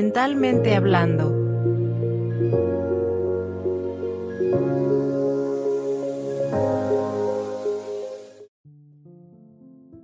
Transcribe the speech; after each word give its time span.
Mentalmente 0.00 0.76
hablando. 0.76 1.24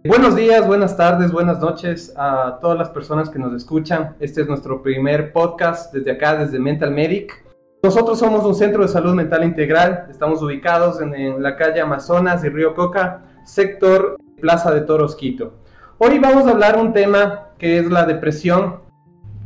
Buenos 0.05 0.35
días, 0.35 0.67
buenas 0.67 0.97
tardes, 0.97 1.31
buenas 1.31 1.61
noches 1.61 2.13
a 2.17 2.59
todas 2.61 2.77
las 2.77 2.91
personas 2.91 3.31
que 3.31 3.39
nos 3.39 3.55
escuchan. 3.55 4.17
Este 4.19 4.41
es 4.41 4.49
nuestro 4.49 4.83
primer 4.83 5.33
podcast 5.33 5.95
desde 5.95 6.11
acá, 6.11 6.35
desde 6.39 6.59
Mental 6.59 6.91
Medic. 6.91 7.45
Nosotros 7.85 8.19
somos 8.19 8.45
un 8.45 8.57
centro 8.57 8.83
de 8.83 8.89
salud 8.89 9.15
mental 9.15 9.45
integral. 9.45 10.09
Estamos 10.11 10.43
ubicados 10.43 11.01
en, 11.01 11.41
la 11.41 11.55
calle 11.55 11.81
Amazonas 11.81 12.43
y 12.43 12.49
Río 12.49 12.75
Coca, 12.75 13.23
sector 13.45 14.17
Plaza 14.41 14.75
de 14.75 14.81
Toros, 14.81 15.15
Quito. 15.15 15.53
Hoy 15.99 16.19
vamos 16.19 16.49
a 16.49 16.51
hablar 16.51 16.81
un 16.81 16.93
tema 16.93 17.51
que 17.59 17.79
es 17.79 17.89
la 17.89 18.05
depresión. 18.07 18.83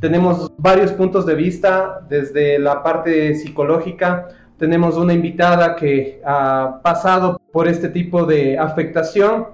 Tenemos 0.00 0.52
varios 0.56 0.92
puntos 0.92 1.26
de 1.26 1.34
vista, 1.34 2.00
desde 2.08 2.58
la 2.58 2.82
parte 2.82 3.34
psicológica. 3.34 4.28
Tenemos 4.56 4.96
una 4.96 5.12
invitada 5.12 5.74
que 5.74 6.20
ha 6.24 6.80
pasado 6.82 7.40
por 7.52 7.66
este 7.66 7.88
tipo 7.88 8.24
de 8.24 8.58
afectación 8.58 9.48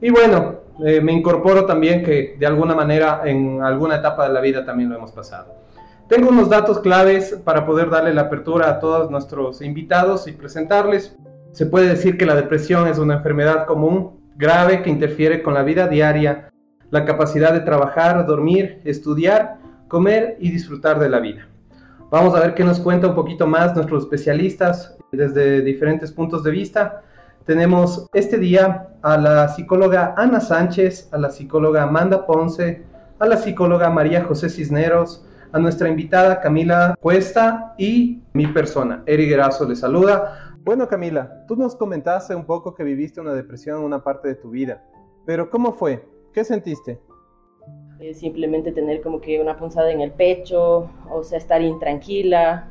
y 0.00 0.10
bueno, 0.10 0.60
eh, 0.84 1.02
me 1.02 1.12
incorporo 1.12 1.66
también 1.66 2.02
que 2.02 2.36
de 2.38 2.46
alguna 2.46 2.74
manera 2.74 3.22
en 3.26 3.62
alguna 3.62 3.96
etapa 3.96 4.26
de 4.26 4.32
la 4.32 4.40
vida 4.40 4.64
también 4.64 4.88
lo 4.88 4.96
hemos 4.96 5.12
pasado. 5.12 5.54
Tengo 6.08 6.30
unos 6.30 6.48
datos 6.48 6.80
claves 6.80 7.38
para 7.44 7.66
poder 7.66 7.90
darle 7.90 8.14
la 8.14 8.22
apertura 8.22 8.70
a 8.70 8.80
todos 8.80 9.10
nuestros 9.10 9.60
invitados 9.60 10.26
y 10.26 10.32
presentarles. 10.32 11.16
Se 11.52 11.66
puede 11.66 11.88
decir 11.88 12.16
que 12.16 12.26
la 12.26 12.34
depresión 12.34 12.88
es 12.88 12.98
una 12.98 13.16
enfermedad 13.16 13.66
común, 13.66 14.18
grave, 14.36 14.82
que 14.82 14.90
interfiere 14.90 15.42
con 15.42 15.52
la 15.52 15.62
vida 15.62 15.86
diaria, 15.86 16.50
la 16.90 17.04
capacidad 17.04 17.52
de 17.52 17.60
trabajar, 17.60 18.26
dormir, 18.26 18.80
estudiar, 18.84 19.59
comer 19.90 20.36
y 20.38 20.50
disfrutar 20.50 20.98
de 20.98 21.10
la 21.10 21.18
vida. 21.18 21.48
Vamos 22.10 22.34
a 22.34 22.40
ver 22.40 22.54
qué 22.54 22.64
nos 22.64 22.80
cuenta 22.80 23.08
un 23.08 23.14
poquito 23.14 23.46
más 23.46 23.74
nuestros 23.74 24.04
especialistas 24.04 24.96
desde 25.12 25.60
diferentes 25.62 26.12
puntos 26.12 26.44
de 26.44 26.52
vista. 26.52 27.02
Tenemos 27.44 28.06
este 28.14 28.38
día 28.38 28.88
a 29.02 29.18
la 29.18 29.48
psicóloga 29.48 30.14
Ana 30.16 30.40
Sánchez, 30.40 31.08
a 31.12 31.18
la 31.18 31.30
psicóloga 31.30 31.82
Amanda 31.82 32.24
Ponce, 32.24 32.84
a 33.18 33.26
la 33.26 33.36
psicóloga 33.36 33.90
María 33.90 34.24
José 34.24 34.48
Cisneros, 34.48 35.26
a 35.52 35.58
nuestra 35.58 35.88
invitada 35.88 36.40
Camila 36.40 36.94
Cuesta 37.00 37.74
y 37.76 38.22
mi 38.32 38.46
persona, 38.46 39.02
Eri 39.06 39.26
Gerazo, 39.26 39.68
le 39.68 39.74
saluda. 39.74 40.54
Bueno, 40.62 40.86
Camila, 40.86 41.44
tú 41.48 41.56
nos 41.56 41.74
comentaste 41.74 42.34
un 42.36 42.44
poco 42.44 42.76
que 42.76 42.84
viviste 42.84 43.20
una 43.20 43.32
depresión 43.32 43.78
en 43.78 43.84
una 43.84 44.04
parte 44.04 44.28
de 44.28 44.36
tu 44.36 44.50
vida, 44.50 44.84
pero 45.26 45.50
¿cómo 45.50 45.72
fue? 45.72 46.06
¿Qué 46.32 46.44
sentiste? 46.44 47.00
Simplemente 48.14 48.72
tener 48.72 49.02
como 49.02 49.20
que 49.20 49.40
una 49.40 49.58
punzada 49.58 49.90
en 49.90 50.00
el 50.00 50.10
pecho, 50.10 50.90
o 51.10 51.22
sea, 51.22 51.38
estar 51.38 51.60
intranquila, 51.62 52.70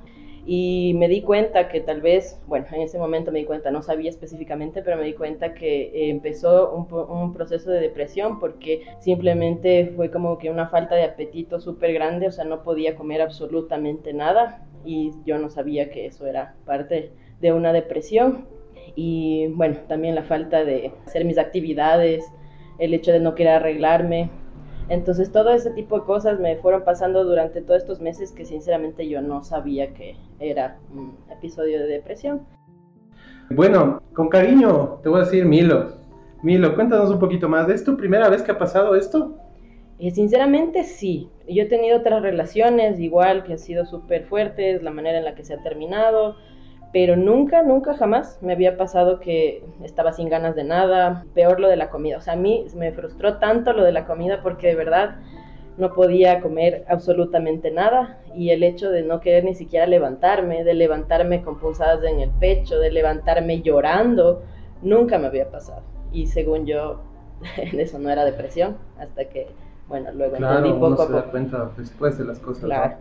y 0.51 0.93
me 0.95 1.07
di 1.07 1.21
cuenta 1.21 1.69
que 1.69 1.79
tal 1.79 2.01
vez, 2.01 2.41
bueno, 2.47 2.65
en 2.71 2.81
ese 2.81 2.97
momento 2.97 3.31
me 3.31 3.37
di 3.37 3.45
cuenta, 3.45 3.69
no 3.69 3.83
sabía 3.83 4.09
específicamente, 4.09 4.81
pero 4.81 4.97
me 4.97 5.03
di 5.03 5.13
cuenta 5.13 5.53
que 5.53 5.83
eh, 5.93 6.09
empezó 6.09 6.73
un, 6.73 6.91
un 6.91 7.33
proceso 7.33 7.69
de 7.69 7.79
depresión 7.79 8.39
porque 8.39 8.81
simplemente 8.99 9.93
fue 9.95 10.09
como 10.09 10.39
que 10.39 10.49
una 10.49 10.67
falta 10.67 10.95
de 10.95 11.03
apetito 11.03 11.59
súper 11.59 11.93
grande, 11.93 12.27
o 12.27 12.31
sea, 12.31 12.45
no 12.45 12.63
podía 12.63 12.95
comer 12.95 13.21
absolutamente 13.21 14.11
nada 14.13 14.65
y 14.83 15.11
yo 15.23 15.37
no 15.37 15.49
sabía 15.49 15.91
que 15.91 16.07
eso 16.07 16.25
era 16.25 16.55
parte 16.65 17.11
de 17.41 17.53
una 17.53 17.71
depresión. 17.71 18.47
Y 18.95 19.47
bueno, 19.49 19.77
también 19.87 20.15
la 20.15 20.23
falta 20.23 20.65
de 20.65 20.93
hacer 21.05 21.25
mis 21.25 21.37
actividades, 21.37 22.25
el 22.79 22.93
hecho 22.95 23.11
de 23.11 23.19
no 23.19 23.35
querer 23.35 23.53
arreglarme, 23.53 24.31
entonces 24.89 25.31
todo 25.31 25.51
ese 25.51 25.71
tipo 25.71 25.99
de 25.99 26.05
cosas 26.05 26.39
me 26.39 26.57
fueron 26.57 26.83
pasando 26.83 27.23
durante 27.23 27.61
todos 27.61 27.81
estos 27.81 28.01
meses 28.01 28.31
que 28.31 28.45
sinceramente 28.45 29.07
yo 29.07 29.21
no 29.21 29.43
sabía 29.43 29.93
que 29.93 30.17
era 30.39 30.79
un 30.93 31.17
episodio 31.31 31.79
de 31.79 31.87
depresión. 31.87 32.41
Bueno, 33.51 34.01
con 34.13 34.29
cariño 34.29 34.99
te 35.01 35.09
voy 35.09 35.21
a 35.21 35.25
decir 35.25 35.45
Milo. 35.45 35.97
Milo, 36.41 36.75
cuéntanos 36.75 37.09
un 37.09 37.19
poquito 37.19 37.49
más. 37.49 37.69
¿Es 37.69 37.83
tu 37.83 37.97
primera 37.97 38.29
vez 38.29 38.41
que 38.41 38.51
ha 38.51 38.57
pasado 38.57 38.95
esto? 38.95 39.35
Eh, 39.99 40.11
sinceramente 40.11 40.83
sí. 40.83 41.29
Yo 41.47 41.63
he 41.63 41.65
tenido 41.65 41.97
otras 41.97 42.21
relaciones 42.21 42.99
igual 42.99 43.43
que 43.43 43.53
han 43.53 43.59
sido 43.59 43.85
súper 43.85 44.25
fuertes, 44.25 44.81
la 44.81 44.91
manera 44.91 45.17
en 45.17 45.25
la 45.25 45.35
que 45.35 45.43
se 45.43 45.53
ha 45.53 45.61
terminado, 45.61 46.35
pero 46.91 47.15
nunca, 47.15 47.61
nunca 47.61 47.95
jamás 47.95 48.39
me 48.41 48.53
había 48.53 48.77
pasado 48.77 49.19
que 49.19 49.63
estaba 49.83 50.13
sin 50.13 50.29
ganas 50.29 50.55
de 50.55 50.63
nada, 50.63 51.25
peor 51.33 51.59
lo 51.59 51.67
de 51.67 51.75
la 51.75 51.89
comida, 51.89 52.17
o 52.17 52.21
sea, 52.21 52.33
a 52.33 52.37
mí 52.37 52.65
me 52.75 52.91
frustró 52.91 53.37
tanto 53.37 53.73
lo 53.73 53.83
de 53.83 53.91
la 53.91 54.05
comida 54.05 54.41
porque 54.41 54.67
de 54.67 54.75
verdad 54.75 55.17
no 55.79 55.93
podía 55.93 56.41
comer 56.41 56.83
absolutamente 56.87 57.71
nada. 57.71 58.19
Y 58.35 58.51
el 58.51 58.63
hecho 58.63 58.91
de 58.91 59.01
no 59.01 59.21
querer 59.21 59.45
ni 59.45 59.55
siquiera 59.55 59.87
levantarme, 59.87 60.63
de 60.63 60.73
levantarme 60.73 61.41
con 61.41 61.57
punzadas 61.57 62.03
en 62.03 62.19
el 62.19 62.29
pecho, 62.31 62.79
de 62.79 62.91
levantarme 62.91 63.61
llorando, 63.61 64.43
nunca 64.81 65.17
me 65.17 65.27
había 65.27 65.49
pasado. 65.49 65.81
Y 66.11 66.27
según 66.27 66.65
yo 66.65 67.01
eso 67.57 67.97
no 67.97 68.09
era 68.09 68.25
depresión 68.25 68.77
hasta 68.99 69.25
que 69.29 69.47
bueno, 69.89 70.11
luego 70.13 70.37
claro, 70.37 70.57
entendí 70.57 70.79
poco 70.79 70.87
uno 70.87 70.97
se 70.97 71.11
da 71.13 71.23
cuenta 71.23 71.71
después 71.75 72.17
de 72.17 72.25
las 72.25 72.39
cosas. 72.39 72.65
Claro. 72.65 72.97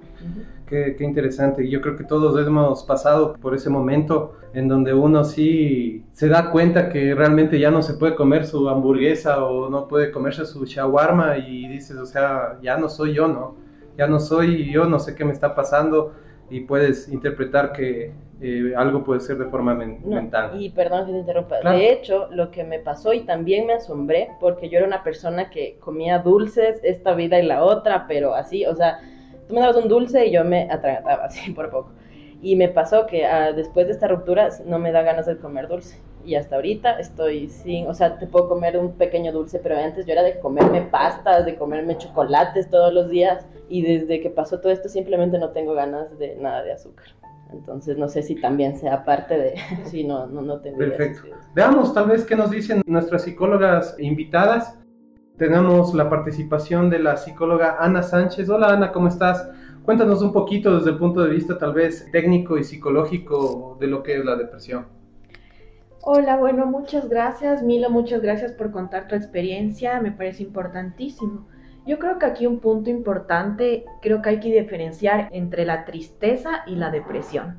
Qué, 0.67 0.97
qué, 0.97 1.05
interesante. 1.05 1.69
Yo 1.69 1.83
creo 1.83 1.97
que 1.97 2.05
todos 2.05 2.45
hemos 2.47 2.83
pasado 2.85 3.35
por 3.35 3.55
ese 3.55 3.69
momento 3.69 4.37
en 4.55 4.69
donde 4.69 4.95
uno 4.95 5.23
sí 5.25 6.05
se 6.13 6.29
da 6.29 6.51
cuenta 6.51 6.89
que 6.89 7.15
realmente 7.15 7.59
ya 7.59 7.71
no 7.71 7.83
se 7.83 7.95
puede 7.95 8.15
comer 8.15 8.47
su 8.47 8.69
hamburguesa 8.71 9.45
o 9.45 9.69
no 9.69 9.87
puede 9.87 10.11
comerse 10.11 10.47
su 10.47 10.65
shawarma 10.65 11.37
y 11.37 11.69
dices, 11.69 11.99
o 11.99 12.07
sea, 12.07 12.59
ya 12.63 12.79
no 12.79 12.89
soy 12.89 13.15
yo, 13.15 13.29
¿no? 13.29 13.57
Ya 13.99 14.07
no 14.07 14.19
soy 14.19 14.71
yo, 14.73 14.87
no 14.87 14.99
sé 14.99 15.15
qué 15.15 15.25
me 15.25 15.33
está 15.33 15.55
pasando 15.55 16.15
y 16.51 16.61
puedes 16.61 17.09
interpretar 17.09 17.73
que 17.73 18.13
eh, 18.41 18.73
algo 18.77 19.03
puede 19.03 19.21
ser 19.21 19.37
de 19.37 19.47
forma 19.47 19.75
mental. 19.75 20.61
Y 20.61 20.71
perdón 20.71 21.07
que 21.07 21.13
te 21.13 21.19
interrumpa. 21.19 21.61
De 21.61 21.91
hecho, 21.91 22.29
lo 22.31 22.51
que 22.51 22.63
me 22.63 22.79
pasó 22.79 23.13
y 23.13 23.21
también 23.21 23.67
me 23.67 23.75
asombré, 23.75 24.31
porque 24.39 24.69
yo 24.69 24.79
era 24.79 24.87
una 24.87 25.03
persona 25.03 25.51
que 25.51 25.77
comía 25.81 26.21
dulces 26.21 26.81
esta 26.85 27.15
vida 27.15 27.41
y 27.41 27.47
la 27.47 27.65
otra, 27.65 28.07
pero 28.07 28.35
así, 28.35 28.65
o 28.65 28.77
sea, 28.77 29.01
tú 29.49 29.55
me 29.55 29.61
dabas 29.61 29.77
un 29.77 29.89
dulce 29.89 30.27
y 30.27 30.31
yo 30.31 30.45
me 30.45 30.71
atragantaba 30.71 31.25
así 31.27 31.51
por 31.53 31.71
poco. 31.71 31.91
Y 32.41 32.55
me 32.55 32.69
pasó 32.69 33.07
que 33.07 33.27
ah, 33.27 33.53
después 33.53 33.87
de 33.87 33.93
esta 33.93 34.07
ruptura 34.07 34.51
no 34.65 34.79
me 34.79 34.93
da 34.93 35.03
ganas 35.03 35.27
de 35.27 35.37
comer 35.39 35.67
dulce. 35.67 35.99
Y 36.25 36.35
hasta 36.37 36.57
ahorita 36.57 37.01
estoy 37.01 37.49
sin, 37.49 37.89
o 37.89 37.95
sea, 37.95 38.19
te 38.19 38.27
puedo 38.27 38.49
comer 38.49 38.77
un 38.77 38.93
pequeño 38.93 39.33
dulce, 39.33 39.59
pero 39.59 39.77
antes 39.77 40.05
yo 40.07 40.13
era 40.13 40.23
de 40.23 40.39
comerme 40.39 40.83
pastas, 40.83 41.47
de 41.47 41.57
comerme 41.57 41.97
chocolates 41.97 42.71
todos 42.71 42.93
los 42.93 43.09
días. 43.09 43.47
Y 43.69 43.83
desde 43.83 44.21
que 44.21 44.31
pasó 44.31 44.61
todo 44.61 44.71
esto 44.71 44.89
simplemente 44.89 45.39
no 45.39 45.51
tengo 45.51 45.75
ganas 45.75 46.17
de 46.19 46.37
nada 46.37 46.63
de 46.63 46.73
azúcar. 46.73 47.07
Entonces 47.53 47.97
no 47.97 48.09
sé 48.09 48.23
si 48.23 48.35
también 48.35 48.77
sea 48.77 49.05
parte 49.05 49.39
de, 49.39 49.55
si 49.85 50.05
no, 50.05 50.27
no, 50.27 50.43
no 50.43 50.61
tengo 50.61 50.79
Perfecto. 50.79 51.29
Veamos 51.55 51.95
tal 51.95 52.09
vez 52.09 52.25
qué 52.25 52.37
nos 52.37 52.51
dicen 52.51 52.83
nuestras 52.87 53.23
psicólogas 53.23 53.97
invitadas. 53.99 54.79
Tenemos 55.37 55.95
la 55.95 56.11
participación 56.11 56.91
de 56.91 56.99
la 56.99 57.17
psicóloga 57.17 57.77
Ana 57.79 58.03
Sánchez. 58.03 58.49
Hola 58.49 58.69
Ana, 58.69 58.93
¿cómo 58.93 59.09
estás? 59.09 59.49
Cuéntanos 59.85 60.21
un 60.21 60.33
poquito 60.33 60.77
desde 60.77 60.91
el 60.91 60.99
punto 60.99 61.23
de 61.23 61.31
vista 61.31 61.57
tal 61.57 61.73
vez 61.73 62.11
técnico 62.13 62.59
y 62.59 62.65
psicológico 62.65 63.79
de 63.81 63.87
lo 63.87 64.03
que 64.03 64.19
es 64.19 64.25
la 64.25 64.37
depresión. 64.37 64.87
Hola, 66.03 66.37
bueno, 66.37 66.67
muchas 66.67 67.09
gracias 67.09 67.63
Milo, 67.63 67.89
muchas 67.89 68.21
gracias 68.21 68.53
por 68.53 68.71
contar 68.71 69.09
tu 69.09 69.15
experiencia, 69.15 70.01
me 70.01 70.13
parece 70.13 70.43
importantísimo. 70.43 71.47
Yo 71.89 71.99
creo 71.99 72.19
que 72.19 72.27
aquí 72.27 72.47
un 72.47 72.59
punto 72.59 72.91
importante, 72.91 73.87
creo 74.03 74.21
que 74.21 74.29
hay 74.29 74.41
que 74.41 74.53
diferenciar 74.53 75.31
entre 75.33 75.65
la 75.65 75.87
tristeza 75.87 76.63
y 76.67 76.75
la 76.75 76.91
depresión. 76.91 77.57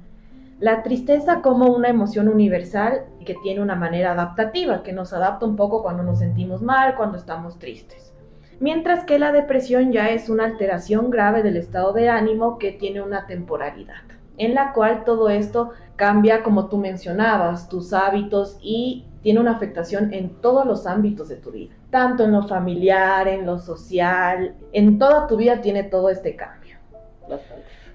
La 0.59 0.83
tristeza 0.83 1.41
como 1.41 1.75
una 1.75 1.89
emoción 1.89 2.27
universal 2.27 3.05
que 3.25 3.33
tiene 3.41 3.59
una 3.59 3.73
manera 3.73 4.11
adaptativa, 4.11 4.83
que 4.83 4.93
nos 4.93 5.13
adapta 5.13 5.47
un 5.47 5.55
poco 5.55 5.81
cuando 5.81 6.03
nos 6.03 6.19
sentimos 6.19 6.61
mal, 6.61 6.93
cuando 6.95 7.17
estamos 7.17 7.57
tristes. 7.57 8.13
Mientras 8.59 9.03
que 9.03 9.17
la 9.17 9.31
depresión 9.31 9.91
ya 9.91 10.11
es 10.11 10.29
una 10.29 10.45
alteración 10.45 11.09
grave 11.09 11.41
del 11.41 11.57
estado 11.57 11.91
de 11.91 12.09
ánimo 12.09 12.59
que 12.59 12.71
tiene 12.71 13.01
una 13.01 13.25
temporalidad, 13.25 14.03
en 14.37 14.53
la 14.53 14.73
cual 14.73 15.05
todo 15.05 15.29
esto 15.29 15.71
cambia, 15.95 16.43
como 16.43 16.67
tú 16.67 16.77
mencionabas, 16.77 17.67
tus 17.67 17.93
hábitos 17.93 18.59
y 18.61 19.07
tiene 19.23 19.39
una 19.39 19.53
afectación 19.53 20.13
en 20.13 20.39
todos 20.39 20.67
los 20.67 20.85
ámbitos 20.85 21.29
de 21.29 21.37
tu 21.37 21.49
vida 21.49 21.78
tanto 21.89 22.23
en 22.23 22.31
lo 22.31 22.43
familiar, 22.43 23.27
en 23.27 23.45
lo 23.45 23.57
social, 23.57 24.55
en 24.71 24.99
toda 24.99 25.27
tu 25.27 25.37
vida 25.37 25.61
tiene 25.61 25.83
todo 25.83 26.09
este 26.09 26.35
cambio. 26.35 26.77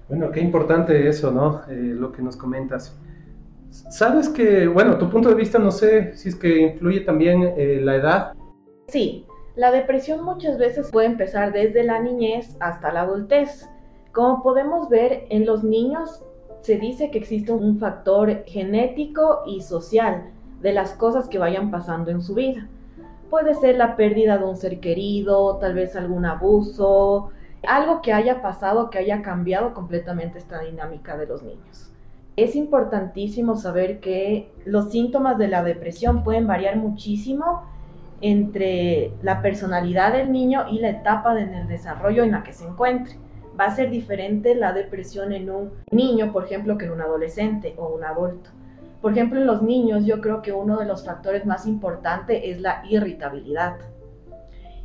Bueno, 0.08 0.31
qué 0.31 0.41
importante 0.41 1.08
eso, 1.08 1.31
¿no? 1.31 1.62
Eh, 1.69 1.94
lo 1.94 2.12
que 2.12 2.23
nos 2.23 2.37
comentas. 2.37 2.96
Sabes 3.70 4.29
que, 4.29 4.69
bueno, 4.69 4.99
tu 4.99 5.11
punto 5.11 5.29
de 5.29 5.35
vista, 5.35 5.58
no 5.58 5.70
sé 5.70 6.17
si 6.17 6.29
es 6.29 6.37
que 6.37 6.61
influye 6.61 7.00
también 7.00 7.55
eh, 7.56 7.81
la 7.82 7.96
edad. 7.96 8.32
Sí, 8.88 9.26
la 9.56 9.70
depresión 9.70 10.25
muchas 10.25 10.58
veces 10.58 10.90
puede 10.90 11.06
empezar 11.06 11.52
desde 11.52 11.85
la 11.85 12.00
niñez 12.00 12.56
hasta 12.61 12.93
la 12.93 13.02
adultez. 13.02 13.69
Como 14.12 14.43
podemos 14.43 14.88
ver, 14.88 15.26
en 15.31 15.47
los 15.47 15.64
niños 15.64 16.25
se 16.61 16.76
dice 16.76 17.11
que 17.11 17.19
existe 17.19 17.52
un 17.52 17.79
factor 17.79 18.44
genético 18.47 19.43
y 19.47 19.61
social 19.61 20.31
de 20.61 20.73
las 20.73 20.93
cosas 20.93 21.29
que 21.29 21.38
vayan 21.38 21.70
pasando 21.70 22.11
en 22.11 22.23
su 22.23 22.35
vida 22.35 22.69
puede 23.35 23.55
ser 23.55 23.75
la 23.75 23.97
pérdida 23.97 24.39
de 24.39 24.45
un 24.45 24.55
ser 24.55 24.79
querido, 24.79 25.57
tal 25.57 25.75
vez 25.75 25.97
algún 25.97 26.25
abuso, 26.25 27.31
algo 27.67 28.01
que 28.01 28.13
haya 28.13 28.41
pasado, 28.41 28.91
que 28.91 28.99
haya 28.99 29.23
cambiado 29.23 29.75
completamente 29.75 30.39
esta 30.39 30.61
dinámica 30.61 31.17
de 31.17 31.27
los 31.27 31.43
niños. 31.43 31.91
Es 32.37 32.55
importantísimo 32.55 33.57
saber 33.57 33.99
que 33.99 34.53
los 34.65 34.93
síntomas 34.93 35.37
de 35.37 35.49
la 35.49 35.65
depresión 35.65 36.23
pueden 36.23 36.47
variar 36.47 36.77
muchísimo 36.77 37.65
entre 38.21 39.11
la 39.21 39.43
personalidad 39.43 40.13
del 40.13 40.31
niño 40.31 40.67
y 40.71 40.79
la 40.79 40.91
etapa 40.91 41.37
en 41.37 41.55
el 41.55 41.67
desarrollo 41.67 42.23
en 42.23 42.31
la 42.31 42.45
que 42.45 42.53
se 42.53 42.65
encuentre. 42.65 43.17
Va 43.59 43.65
a 43.65 43.75
ser 43.75 43.91
diferente 43.91 44.55
la 44.55 44.73
depresión 44.73 45.33
en 45.33 45.51
un 45.51 45.73
niño, 45.91 46.33
por 46.33 46.45
ejemplo, 46.45 46.79
que 46.79 46.85
en 46.85 46.93
un 46.93 47.01
adolescente 47.01 47.75
o 47.79 47.89
un 47.89 48.05
adulto. 48.05 48.51
Por 49.05 49.12
ejemplo, 49.12 49.39
en 49.39 49.47
los 49.47 49.61
niños 49.61 50.06
yo 50.06 50.23
creo 50.23 50.41
que 50.41 50.51
uno 50.51 50.79
de 50.79 50.87
los 50.87 51.05
factores 51.05 51.45
más 51.45 51.67
importantes 51.67 52.41
es 52.43 52.62
la 52.62 52.83
irritabilidad 52.89 53.77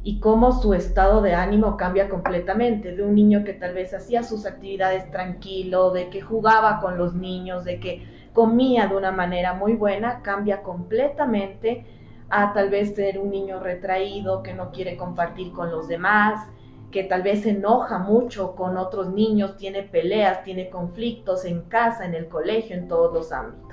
y 0.04 0.19
cómo 0.19 0.51
su 0.51 0.74
estado 0.74 1.21
de 1.21 1.36
ánimo 1.36 1.77
cambia 1.77 2.10
completamente 2.10 2.94
de 2.94 3.01
un 3.01 3.16
niño 3.16 3.45
que 3.45 3.54
tal 3.54 3.74
vez 3.74 3.94
hacía 3.94 4.24
sus 4.24 4.45
actividades 4.45 5.10
tranquilo, 5.10 5.92
de 5.92 6.10
que 6.10 6.19
jugaba 6.19 6.81
con 6.81 6.98
los 6.98 7.16
niños, 7.16 7.63
de 7.63 7.80
que 7.80 8.04
comía 8.33 8.88
de 8.88 8.98
una 8.98 9.13
manera 9.13 9.54
muy 9.54 9.75
buena, 9.75 10.22
cambia 10.22 10.63
completamente 10.63 11.86
a 12.30 12.51
tal 12.51 12.69
vez 12.69 12.95
ser 12.95 13.19
un 13.19 13.30
niño 13.31 13.62
retraído 13.62 14.44
que 14.44 14.54
no 14.54 14.72
quiere 14.72 14.98
compartir 14.98 15.54
con 15.54 15.72
los 15.72 15.88
demás, 15.88 16.45
que 16.92 17.06
tal 17.06 17.24
vez 17.24 17.44
se 17.44 17.51
enoja 17.51 18.00
mucho 18.00 18.54
con 18.54 18.75
otros 18.75 19.13
niños, 19.13 19.56
tiene 19.56 19.83
peleas, 19.83 20.44
tiene 20.44 20.69
conflictos 20.69 21.45
en 21.45 21.62
casa, 21.69 22.04
en 22.04 22.15
el 22.15 22.27
colegio, 22.27 22.75
en 22.75 22.89
todos 22.89 23.13
los 23.13 23.31
ámbitos. 23.31 23.69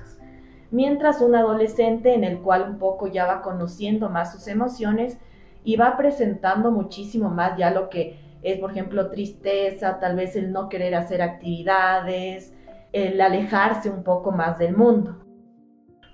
Mientras 0.70 1.20
un 1.20 1.34
adolescente 1.34 2.14
en 2.14 2.24
el 2.24 2.40
cual 2.40 2.62
un 2.68 2.78
poco 2.78 3.06
ya 3.06 3.26
va 3.26 3.42
conociendo 3.42 4.08
más 4.08 4.32
sus 4.32 4.48
emociones, 4.48 5.18
y 5.66 5.74
va 5.74 5.96
presentando 5.96 6.70
muchísimo 6.70 7.28
más 7.28 7.58
ya 7.58 7.72
lo 7.72 7.90
que 7.90 8.20
es, 8.42 8.60
por 8.60 8.70
ejemplo, 8.70 9.10
tristeza, 9.10 9.98
tal 9.98 10.14
vez 10.14 10.36
el 10.36 10.52
no 10.52 10.68
querer 10.68 10.94
hacer 10.94 11.20
actividades, 11.20 12.54
el 12.92 13.20
alejarse 13.20 13.90
un 13.90 14.04
poco 14.04 14.30
más 14.30 14.58
del 14.58 14.76
mundo. 14.76 15.16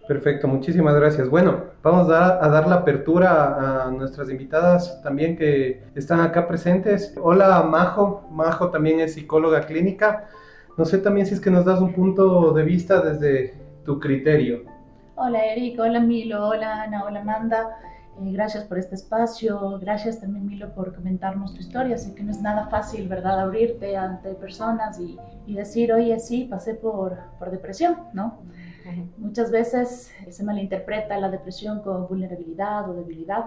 Perfecto, 0.08 0.48
muchísimas 0.48 0.94
gracias. 0.94 1.28
Bueno, 1.28 1.64
vamos 1.82 2.08
a, 2.08 2.48
dar 2.48 2.66
la 2.66 2.76
apertura 2.76 3.84
a 3.84 3.90
nuestras 3.90 4.30
invitadas 4.30 5.02
también 5.02 5.36
que 5.36 5.84
están 5.94 6.20
acá 6.20 6.48
presentes. 6.48 7.14
Hola 7.20 7.62
Majo, 7.62 8.26
Majo 8.30 8.70
también 8.70 9.00
es 9.00 9.12
psicóloga 9.14 9.66
clínica. 9.66 10.28
No 10.78 10.86
sé 10.86 10.96
también 10.96 11.26
si 11.26 11.34
es 11.34 11.40
que 11.42 11.50
nos 11.50 11.66
das 11.66 11.80
un 11.82 11.92
punto 11.92 12.54
de 12.54 12.62
vista 12.62 13.02
desde 13.02 13.54
tu 13.84 13.98
criterio. 13.98 14.64
Hola 15.14 15.44
Eric, 15.44 15.78
hola 15.78 16.00
Milo, 16.00 16.48
hola 16.48 16.82
Ana, 16.82 17.04
hola 17.04 17.20
Amanda. 17.20 17.78
Eh, 18.20 18.32
gracias 18.32 18.64
por 18.64 18.78
este 18.78 18.94
espacio, 18.94 19.78
gracias 19.80 20.20
también 20.20 20.46
Milo 20.46 20.74
por 20.74 20.94
comentarnos 20.94 21.54
tu 21.54 21.60
historia. 21.60 21.96
Sé 21.96 22.14
que 22.14 22.22
no 22.22 22.30
es 22.30 22.40
nada 22.40 22.68
fácil, 22.68 23.08
¿verdad? 23.08 23.40
Abrirte 23.40 23.96
ante 23.96 24.34
personas 24.34 25.00
y, 25.00 25.18
y 25.46 25.54
decir, 25.54 25.92
oye, 25.92 26.18
sí, 26.18 26.44
pasé 26.44 26.74
por, 26.74 27.18
por 27.38 27.50
depresión, 27.50 27.96
¿no? 28.12 28.42
Muchas 29.16 29.50
veces 29.50 30.12
se 30.28 30.44
malinterpreta 30.44 31.16
la 31.18 31.30
depresión 31.30 31.82
con 31.82 32.08
vulnerabilidad 32.08 32.90
o 32.90 32.94
debilidad, 32.94 33.44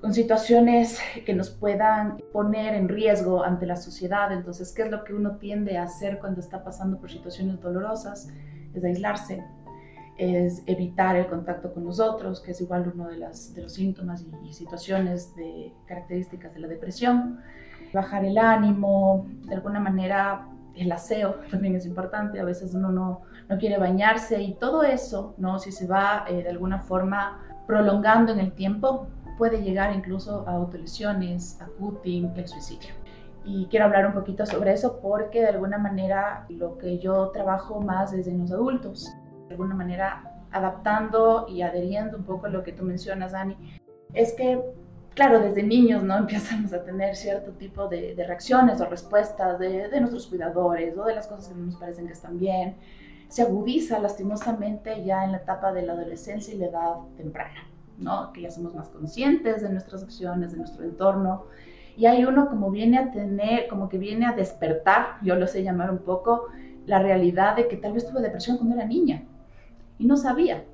con 0.00 0.12
situaciones 0.12 0.98
que 1.24 1.34
nos 1.34 1.50
puedan 1.50 2.18
poner 2.32 2.74
en 2.74 2.88
riesgo 2.88 3.42
ante 3.42 3.64
la 3.64 3.76
sociedad. 3.76 4.30
Entonces, 4.32 4.72
¿qué 4.72 4.82
es 4.82 4.90
lo 4.90 5.02
que 5.02 5.14
uno 5.14 5.36
tiende 5.36 5.78
a 5.78 5.84
hacer 5.84 6.18
cuando 6.18 6.40
está 6.40 6.62
pasando 6.62 6.98
por 6.98 7.10
situaciones 7.10 7.60
dolorosas? 7.60 8.28
Es 8.74 8.84
aislarse, 8.84 9.44
es 10.16 10.62
evitar 10.66 11.16
el 11.16 11.26
contacto 11.26 11.72
con 11.72 11.84
los 11.84 11.98
otros, 11.98 12.40
que 12.40 12.50
es 12.50 12.60
igual 12.60 12.92
uno 12.94 13.08
de, 13.08 13.16
las, 13.16 13.54
de 13.54 13.62
los 13.62 13.74
síntomas 13.74 14.24
y, 14.44 14.52
situaciones 14.52 15.34
de 15.34 15.72
características 15.86 16.54
de 16.54 16.60
la 16.60 16.68
depresión. 16.68 17.40
Bajar 17.92 18.24
el 18.24 18.38
ánimo, 18.38 19.26
de 19.46 19.54
alguna 19.54 19.80
manera 19.80 20.46
el 20.74 20.92
aseo 20.92 21.36
también 21.50 21.74
es 21.74 21.86
importante, 21.86 22.38
a 22.38 22.44
veces 22.44 22.74
uno 22.74 22.92
no, 22.92 23.22
no 23.48 23.58
quiere 23.58 23.78
bañarse 23.78 24.42
y 24.42 24.54
todo 24.54 24.82
eso, 24.82 25.34
¿no? 25.38 25.58
si 25.58 25.72
se 25.72 25.86
va 25.86 26.24
eh, 26.28 26.42
de 26.42 26.50
alguna 26.50 26.80
forma 26.80 27.40
prolongando 27.66 28.32
en 28.32 28.40
el 28.40 28.52
tiempo, 28.52 29.08
puede 29.38 29.62
llegar 29.62 29.94
incluso 29.96 30.46
a 30.46 30.52
autolesiones, 30.52 31.58
a 31.62 31.66
cutting, 31.78 32.30
el 32.36 32.46
suicidio. 32.46 32.99
Y 33.44 33.66
quiero 33.66 33.86
hablar 33.86 34.06
un 34.06 34.12
poquito 34.12 34.44
sobre 34.44 34.72
eso 34.72 35.00
porque 35.00 35.40
de 35.40 35.48
alguna 35.48 35.78
manera 35.78 36.44
lo 36.48 36.76
que 36.76 36.98
yo 36.98 37.28
trabajo 37.30 37.80
más 37.80 38.12
es 38.12 38.26
en 38.26 38.40
los 38.40 38.52
adultos 38.52 39.10
de 39.50 39.54
alguna 39.54 39.74
manera 39.74 40.30
adaptando 40.52 41.46
y 41.48 41.62
adheriendo 41.62 42.16
un 42.16 42.24
poco 42.24 42.46
a 42.46 42.48
lo 42.48 42.62
que 42.62 42.72
tú 42.72 42.84
mencionas, 42.84 43.32
Dani, 43.32 43.56
es 44.14 44.32
que, 44.32 44.60
claro, 45.14 45.40
desde 45.40 45.62
niños, 45.62 46.02
¿no? 46.02 46.16
Empezamos 46.18 46.72
a 46.72 46.84
tener 46.84 47.16
cierto 47.16 47.52
tipo 47.52 47.88
de, 47.88 48.14
reacciones 48.16 48.80
o 48.80 48.86
respuestas 48.86 49.58
de, 49.58 49.88
de, 49.88 50.00
nuestros 50.00 50.26
cuidadores 50.26 50.96
o 50.96 51.04
de 51.04 51.14
las 51.14 51.26
cosas 51.26 51.48
que 51.48 51.54
no 51.54 51.66
nos 51.66 51.76
parecen 51.76 52.06
que 52.06 52.12
están 52.12 52.38
bien. 52.38 52.76
Se 53.28 53.42
agudiza 53.42 53.98
lastimosamente 53.98 55.04
ya 55.04 55.24
en 55.24 55.32
la 55.32 55.38
etapa 55.38 55.72
de 55.72 55.82
la 55.82 55.92
adolescencia 55.92 56.54
y 56.54 56.58
la 56.58 56.66
edad 56.66 56.94
temprana, 57.16 57.68
¿no? 57.98 58.32
Que 58.32 58.42
ya 58.42 58.50
somos 58.50 58.74
más 58.74 58.88
conscientes 58.88 59.62
de 59.62 59.68
nuestras 59.68 60.02
acciones, 60.02 60.52
de 60.52 60.58
nuestro 60.58 60.84
entorno. 60.84 61.46
Y 61.96 62.06
hay 62.06 62.24
uno 62.24 62.48
como 62.48 62.70
viene 62.70 62.98
a 62.98 63.10
tener, 63.10 63.68
como 63.68 63.88
que 63.88 63.98
viene 63.98 64.26
a 64.26 64.32
despertar, 64.32 65.16
yo 65.22 65.34
lo 65.34 65.46
sé 65.46 65.62
llamar 65.62 65.90
un 65.90 65.98
poco, 65.98 66.46
la 66.86 66.98
realidad 66.98 67.56
de 67.56 67.68
que 67.68 67.76
tal 67.76 67.92
vez 67.92 68.06
tuve 68.06 68.20
depresión 68.20 68.56
cuando 68.56 68.76
era 68.76 68.86
niña 68.86 69.22
y 69.98 70.06
no 70.06 70.16
sabía. 70.16 70.64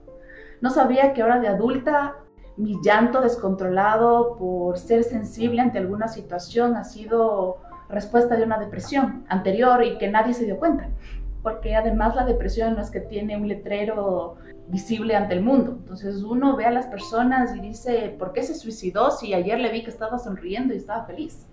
No 0.61 0.71
sabía 0.71 1.13
que 1.13 1.23
ahora 1.23 1.41
de 1.41 1.49
adulta 1.49 2.17
mi 2.57 2.81
llanto 2.83 3.21
descontrolado 3.21 4.37
por 4.39 4.79
ser 4.79 5.05
sensible 5.05 5.61
ante 5.61 5.79
alguna 5.79 6.09
situación 6.09 6.77
ha 6.77 6.85
sido 6.85 7.59
respuesta 7.89 8.37
de 8.37 8.45
una 8.45 8.59
depresión 8.59 9.25
anterior 9.29 9.85
y 9.85 9.99
que 9.99 10.09
nadie 10.09 10.33
se 10.33 10.45
dio 10.45 10.59
cuenta. 10.59 10.89
Porque 11.47 11.77
además 11.77 12.17
la 12.17 12.25
depresión 12.25 12.75
no 12.75 12.81
es 12.81 12.91
que 12.91 12.99
tiene 12.99 13.37
un 13.37 13.47
letrero 13.47 14.35
visible 14.67 15.15
ante 15.15 15.35
el 15.35 15.43
mundo. 15.43 15.77
Entonces 15.79 16.25
uno 16.25 16.57
ve 16.57 16.65
a 16.65 16.73
las 16.73 16.89
personas 16.89 17.55
y 17.55 17.61
dice, 17.61 18.17
¿por 18.19 18.33
qué 18.33 18.43
se 18.43 18.57
suicidó 18.57 19.13
si 19.13 19.33
ayer 19.33 19.61
le 19.61 19.71
vi 19.71 19.85
que 19.85 19.91
estaba 19.91 20.19
sonriendo 20.19 20.75
y 20.75 20.79
estaba 20.79 21.05
feliz? 21.05 21.47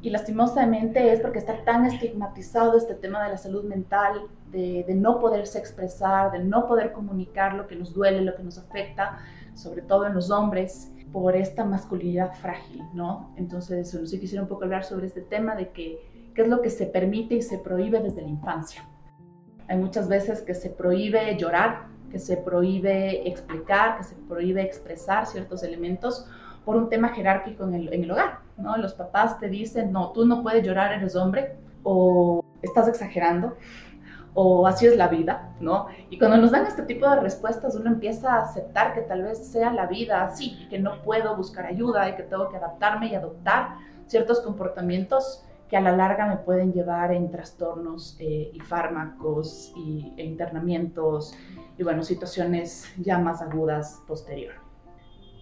Y 0.00 0.10
lastimosamente 0.10 1.12
es 1.12 1.18
porque 1.18 1.40
está 1.40 1.64
tan 1.64 1.86
estigmatizado 1.86 2.78
este 2.78 2.94
tema 2.94 3.24
de 3.24 3.30
la 3.30 3.36
salud 3.36 3.64
mental, 3.64 4.28
de, 4.52 4.86
no 4.94 5.18
poderse 5.18 5.58
expresar, 5.58 6.30
de 6.30 6.44
no 6.44 6.68
poder 6.68 6.92
comunicar 6.92 7.54
lo 7.54 7.66
que 7.66 7.74
nos 7.74 7.94
duele, 7.94 8.20
lo 8.20 8.36
que 8.36 8.44
nos 8.44 8.58
afecta, 8.58 9.18
sobre 9.56 9.82
todo 9.82 10.06
en 10.06 10.14
los 10.14 10.30
hombres, 10.30 10.92
por 11.12 11.34
esta 11.34 11.64
masculinidad 11.64 12.32
frágil, 12.34 12.80
¿no? 12.94 13.34
Entonces, 13.36 13.90
sé, 13.90 14.20
quisiera 14.20 14.44
un 14.44 14.48
poco 14.48 14.62
hablar 14.62 14.84
sobre 14.84 15.08
este 15.08 15.22
tema 15.22 15.56
de 15.56 15.70
que, 15.70 16.30
qué 16.32 16.42
es 16.42 16.48
lo 16.48 16.62
que 16.62 16.70
se 16.70 16.86
permite 16.86 17.34
y 17.34 17.42
se 17.42 17.58
prohíbe 17.58 17.98
desde 17.98 18.22
la 18.22 18.28
infancia. 18.28 18.84
Hay 19.68 19.76
muchas 19.76 20.08
veces 20.08 20.42
que 20.42 20.54
se 20.54 20.70
prohíbe 20.70 21.36
llorar, 21.36 21.86
que 22.10 22.18
se 22.18 22.36
prohíbe 22.36 23.28
explicar, 23.28 23.98
que 23.98 24.04
se 24.04 24.14
prohíbe 24.14 24.62
expresar 24.62 25.26
ciertos 25.26 25.62
elementos 25.62 26.26
por 26.64 26.76
un 26.76 26.88
tema 26.88 27.10
jerárquico 27.10 27.64
en 27.64 27.74
el, 27.74 28.10
hogar, 28.10 28.40
¿no? 28.56 28.76
Los 28.76 28.94
papás 28.94 29.38
te 29.38 29.48
dicen, 29.48 29.92
no, 29.92 30.10
tú 30.12 30.26
no 30.26 30.42
puedes 30.42 30.66
llorar, 30.66 30.92
eres 30.92 31.14
hombre, 31.14 31.56
o 31.82 32.44
estás 32.62 32.88
exagerando, 32.88 33.56
o 34.34 34.66
así 34.66 34.86
es 34.86 34.96
la 34.96 35.08
vida, 35.08 35.54
¿no? 35.60 35.86
Y 36.10 36.18
cuando 36.18 36.36
nos 36.36 36.50
dan 36.50 36.66
este 36.66 36.82
tipo 36.82 37.08
de 37.08 37.20
respuestas, 37.20 37.76
uno 37.76 37.88
empieza 37.88 38.34
a 38.34 38.42
aceptar 38.42 38.94
que 38.94 39.02
tal 39.02 39.22
vez 39.22 39.46
sea 39.46 39.72
la 39.72 39.86
vida 39.86 40.24
así, 40.24 40.66
que 40.68 40.78
no 40.78 41.02
puedo 41.02 41.36
buscar 41.36 41.66
ayuda 41.66 42.08
y 42.08 42.16
que 42.16 42.24
tengo 42.24 42.48
que 42.48 42.56
adaptarme 42.56 43.06
y 43.06 43.14
adoptar 43.14 43.76
ciertos 44.06 44.40
comportamientos 44.40 45.45
que 45.68 45.76
a 45.76 45.80
la 45.80 45.96
larga 45.96 46.26
me 46.26 46.36
pueden 46.36 46.72
llevar 46.72 47.12
en 47.12 47.30
trastornos 47.30 48.16
eh, 48.20 48.50
y 48.52 48.60
fármacos 48.60 49.72
y, 49.76 50.12
e 50.16 50.24
internamientos 50.24 51.34
y, 51.76 51.82
bueno, 51.82 52.02
situaciones 52.02 52.92
ya 52.98 53.18
más 53.18 53.42
agudas 53.42 54.00
posterior 54.06 54.66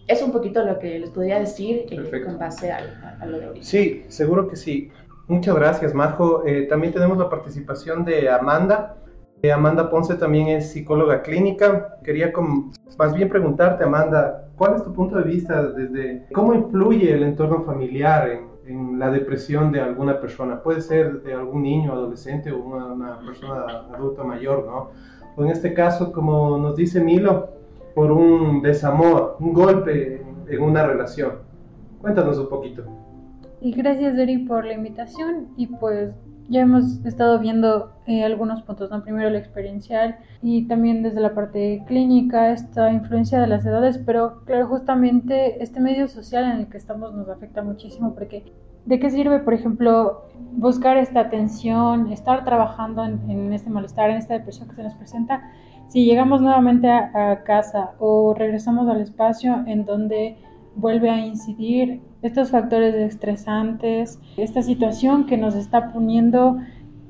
es 0.06 0.22
un 0.22 0.32
poquito 0.32 0.64
lo 0.64 0.78
que 0.78 0.98
les 0.98 1.10
podría 1.10 1.38
decir 1.38 1.86
eh, 1.90 2.22
con 2.24 2.38
base 2.38 2.70
a, 2.70 3.24
lo 3.26 3.38
de 3.38 3.46
ahorita. 3.46 3.66
Sí, 3.66 4.04
seguro 4.08 4.48
que 4.48 4.56
sí. 4.56 4.90
Muchas 5.26 5.54
gracias, 5.54 5.94
Majo. 5.94 6.46
Eh, 6.46 6.66
también 6.68 6.92
tenemos 6.92 7.16
la 7.16 7.30
participación 7.30 8.04
de 8.04 8.28
Amanda. 8.28 8.96
Eh, 9.42 9.50
Amanda 9.50 9.90
Ponce 9.90 10.14
también 10.16 10.48
es 10.48 10.72
psicóloga 10.72 11.22
clínica. 11.22 11.98
Quería 12.04 12.32
más 12.98 13.14
bien 13.14 13.28
preguntarte, 13.28 13.84
Amanda, 13.84 14.48
¿cuál 14.56 14.76
es 14.76 14.84
tu 14.84 14.92
punto 14.92 15.16
de 15.16 15.24
vista 15.24 15.62
desde 15.62 16.26
cómo 16.32 16.54
influye 16.54 17.12
el 17.12 17.22
entorno 17.22 17.62
familiar 17.62 18.28
en, 18.28 18.53
la 18.66 19.10
depresión 19.10 19.72
de 19.72 19.80
alguna 19.80 20.20
persona? 20.20 20.62
Puede 20.62 20.80
ser 20.80 21.22
de 21.22 21.34
algún 21.34 21.62
niño, 21.62 21.92
adolescente 21.92 22.50
o 22.52 22.58
una, 22.58 22.86
una 22.86 23.18
persona 23.20 23.86
adulta 23.92 24.24
mayor, 24.24 24.66
¿no? 24.66 24.90
O 25.36 25.44
en 25.44 25.50
este 25.50 25.74
caso, 25.74 26.12
como 26.12 26.58
nos 26.58 26.76
dice 26.76 27.00
Milo, 27.00 27.50
por 27.94 28.10
un 28.12 28.62
desamor, 28.62 29.36
un 29.40 29.52
golpe 29.52 30.22
en 30.48 30.62
una 30.62 30.86
relación. 30.86 31.32
Cuéntanos 32.00 32.38
un 32.38 32.48
poquito. 32.48 32.84
Y 33.60 33.72
gracias, 33.72 34.18
Eri, 34.18 34.38
por 34.38 34.64
la 34.64 34.74
invitación. 34.74 35.48
Y 35.56 35.68
pues 35.68 36.10
ya 36.48 36.60
hemos 36.60 37.04
estado 37.04 37.38
viendo 37.38 37.92
eh, 38.06 38.24
algunos 38.24 38.62
puntos, 38.62 38.90
¿no? 38.90 39.02
Primero 39.02 39.30
la 39.30 39.38
experiencial 39.38 40.18
y 40.42 40.66
también 40.66 41.02
desde 41.02 41.20
la 41.20 41.34
parte 41.34 41.82
clínica, 41.86 42.52
esta 42.52 42.92
influencia 42.92 43.40
de 43.40 43.46
las 43.46 43.64
edades, 43.64 43.98
pero 43.98 44.42
claro, 44.44 44.66
justamente 44.66 45.62
este 45.62 45.80
medio 45.80 46.08
social 46.08 46.44
en 46.44 46.58
el 46.60 46.68
que 46.68 46.76
estamos 46.76 47.14
nos 47.14 47.28
afecta 47.28 47.62
muchísimo 47.62 48.14
porque 48.14 48.44
¿De 48.84 49.00
qué 49.00 49.08
sirve, 49.08 49.38
por 49.38 49.54
ejemplo, 49.54 50.24
buscar 50.52 50.98
esta 50.98 51.20
atención, 51.20 52.12
estar 52.12 52.44
trabajando 52.44 53.02
en, 53.02 53.52
este 53.54 53.70
malestar, 53.70 54.10
en 54.10 54.18
esta 54.18 54.34
depresión 54.34 54.68
que 54.68 54.74
se 54.74 54.82
nos 54.82 54.94
presenta? 54.94 55.42
Si 55.88 56.04
llegamos 56.04 56.42
nuevamente 56.42 56.90
a, 56.90 57.42
casa 57.44 57.92
o 57.98 58.34
regresamos 58.34 58.86
al 58.88 59.00
espacio 59.00 59.64
en 59.66 59.86
donde 59.86 60.36
vuelve 60.76 61.08
a 61.08 61.18
incidir 61.18 62.02
estos 62.24 62.50
factores 62.50 62.94
estresantes, 62.94 64.18
esta 64.38 64.62
situación 64.62 65.26
que 65.26 65.36
nos 65.36 65.54
está 65.54 65.92
poniendo 65.92 66.56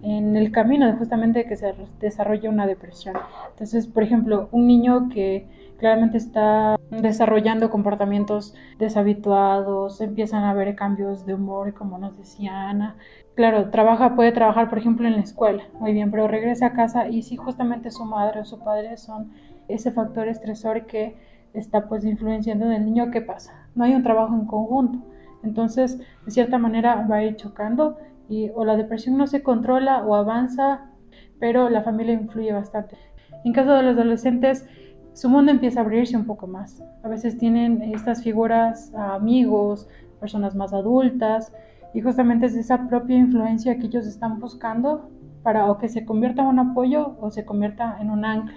en 0.03 0.35
el 0.35 0.51
camino 0.51 0.87
de 0.87 0.95
justamente 0.95 1.47
que 1.47 1.55
se 1.55 1.73
desarrolla 2.01 2.51
una 2.51 2.67
depresión. 2.67 3.15
Entonces, 3.51 3.87
por 3.87 4.03
ejemplo, 4.03 4.49
un 4.51 4.67
niño 4.67 5.09
que 5.09 5.47
claramente 5.79 6.19
está 6.19 6.77
desarrollando 6.91 7.71
comportamientos 7.71 8.57
deshabituados, 8.81 10.01
empiezan 10.01 10.43
a 10.43 10.51
haber 10.51 10.75
cambios 10.75 11.25
de 11.25 11.35
humor, 11.35 11.75
como 11.75 11.97
nos 11.97 12.19
decía 12.19 12.69
Ana. 12.69 12.97
Claro, 13.37 13.71
trabaja, 13.71 14.17
puede 14.17 14.33
trabajar, 14.33 14.69
por 14.69 14.79
ejemplo, 14.79 15.07
en 15.07 15.15
la 15.15 15.23
escuela, 15.23 15.63
muy 15.79 15.93
bien, 15.93 16.11
pero 16.11 16.27
regresa 16.27 16.67
a 16.67 16.73
casa 16.73 17.09
y 17.09 17.23
si 17.23 17.37
justamente 17.37 17.93
su 17.93 18.05
madre 18.05 18.41
o 18.41 18.45
su 18.45 18.59
padre 18.59 18.97
son 18.97 19.33
ese 19.69 19.93
factor 19.93 20.27
estresor 20.27 20.87
que 20.87 21.17
está 21.55 21.89
pues 21.89 22.05
influenciando 22.05 22.67
en 22.67 22.73
el 22.73 22.85
niño, 22.85 23.11
¿qué 23.11 23.21
pasa? 23.21 23.69
No 23.75 23.85
hay 23.85 23.95
un 23.95 24.03
trabajo 24.03 24.35
en 24.35 24.47
conjunto. 24.47 24.99
Entonces, 25.43 25.99
de 25.99 26.31
cierta 26.31 26.59
manera 26.59 27.07
va 27.11 27.17
a 27.17 27.25
ir 27.25 27.37
chocando 27.37 27.97
y 28.29 28.51
o 28.55 28.65
la 28.65 28.77
depresión 28.77 29.17
no 29.17 29.27
se 29.27 29.43
controla 29.43 30.05
o 30.05 30.15
avanza, 30.15 30.91
pero 31.39 31.69
la 31.69 31.83
familia 31.83 32.15
influye 32.15 32.53
bastante. 32.53 32.97
En 33.45 33.53
caso 33.53 33.73
de 33.73 33.83
los 33.83 33.97
adolescentes, 33.97 34.67
su 35.13 35.29
mundo 35.29 35.53
empieza 35.53 35.81
a 35.81 35.83
abrirse 35.85 36.17
un 36.17 36.25
poco 36.25 36.47
más. 36.47 36.83
A 37.03 37.09
veces 37.09 37.39
tienen 37.39 37.83
estas 37.83 38.23
figuras, 38.23 38.93
amigos, 38.95 39.89
personas 40.19 40.57
más 40.57 40.73
adultas, 40.73 41.53
y 41.93 42.01
justamente 42.01 42.47
es 42.47 42.57
esa 42.57 42.89
propia 42.89 43.17
influencia 43.17 43.79
que 43.79 43.87
ellos 43.87 44.07
están 44.07 44.41
buscando 44.41 45.11
para 45.45 45.71
o 45.71 45.79
que 45.79 45.89
se 45.89 46.05
convierta 46.05 46.43
en 46.43 46.49
un 46.49 46.59
apoyo 46.59 47.17
o 47.21 47.31
se 47.31 47.45
convierta 47.45 47.99
en 48.01 48.11
un 48.11 48.25
ancla, 48.25 48.57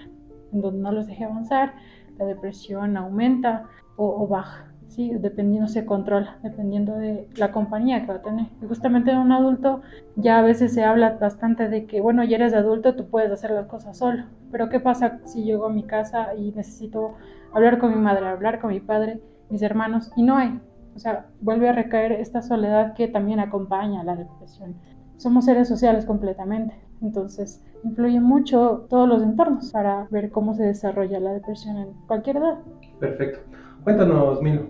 en 0.53 0.61
donde 0.61 0.81
no 0.81 0.91
los 0.91 1.05
deje 1.05 1.25
avanzar, 1.25 1.73
la 2.17 2.25
depresión 2.25 2.97
aumenta 2.97 3.65
o 3.95 4.27
baja. 4.27 4.67
¿sí? 4.87 5.11
Dependiendo, 5.19 5.67
se 5.67 5.85
controla, 5.85 6.37
dependiendo 6.43 6.95
de 6.95 7.29
la 7.35 7.51
compañía 7.51 8.01
que 8.01 8.07
va 8.07 8.15
a 8.15 8.21
tener. 8.21 8.47
Y 8.61 8.65
justamente 8.65 9.11
en 9.11 9.19
un 9.19 9.31
adulto 9.31 9.81
ya 10.15 10.39
a 10.39 10.41
veces 10.41 10.73
se 10.73 10.83
habla 10.83 11.17
bastante 11.19 11.69
de 11.69 11.85
que, 11.85 12.01
bueno, 12.01 12.23
ya 12.23 12.37
eres 12.37 12.53
adulto, 12.53 12.95
tú 12.95 13.09
puedes 13.09 13.31
hacer 13.31 13.51
las 13.51 13.67
cosas 13.67 13.97
solo. 13.97 14.25
Pero 14.51 14.69
¿qué 14.69 14.79
pasa 14.79 15.19
si 15.25 15.43
llego 15.43 15.67
a 15.67 15.69
mi 15.69 15.83
casa 15.83 16.33
y 16.35 16.51
necesito 16.51 17.15
hablar 17.53 17.77
con 17.77 17.91
mi 17.91 18.01
madre, 18.01 18.27
hablar 18.27 18.59
con 18.59 18.71
mi 18.71 18.79
padre, 18.79 19.21
mis 19.49 19.61
hermanos, 19.61 20.11
y 20.15 20.23
no 20.23 20.37
hay? 20.37 20.59
O 20.95 20.99
sea, 20.99 21.27
vuelve 21.41 21.69
a 21.69 21.73
recaer 21.73 22.13
esta 22.13 22.41
soledad 22.41 22.93
que 22.93 23.07
también 23.07 23.39
acompaña 23.39 24.01
a 24.01 24.03
la 24.03 24.15
depresión. 24.15 24.75
Somos 25.17 25.45
seres 25.45 25.67
sociales 25.67 26.05
completamente, 26.05 26.75
entonces 27.01 27.63
influye 27.83 28.19
mucho 28.19 28.85
todos 28.89 29.07
los 29.07 29.21
entornos 29.21 29.71
para 29.71 30.07
ver 30.09 30.31
cómo 30.31 30.53
se 30.53 30.63
desarrolla 30.63 31.19
la 31.19 31.33
depresión 31.33 31.77
en 31.77 31.93
cualquier 32.07 32.37
edad. 32.37 32.59
Perfecto. 32.99 33.39
Cuéntanos, 33.83 34.41
Milo. 34.41 34.63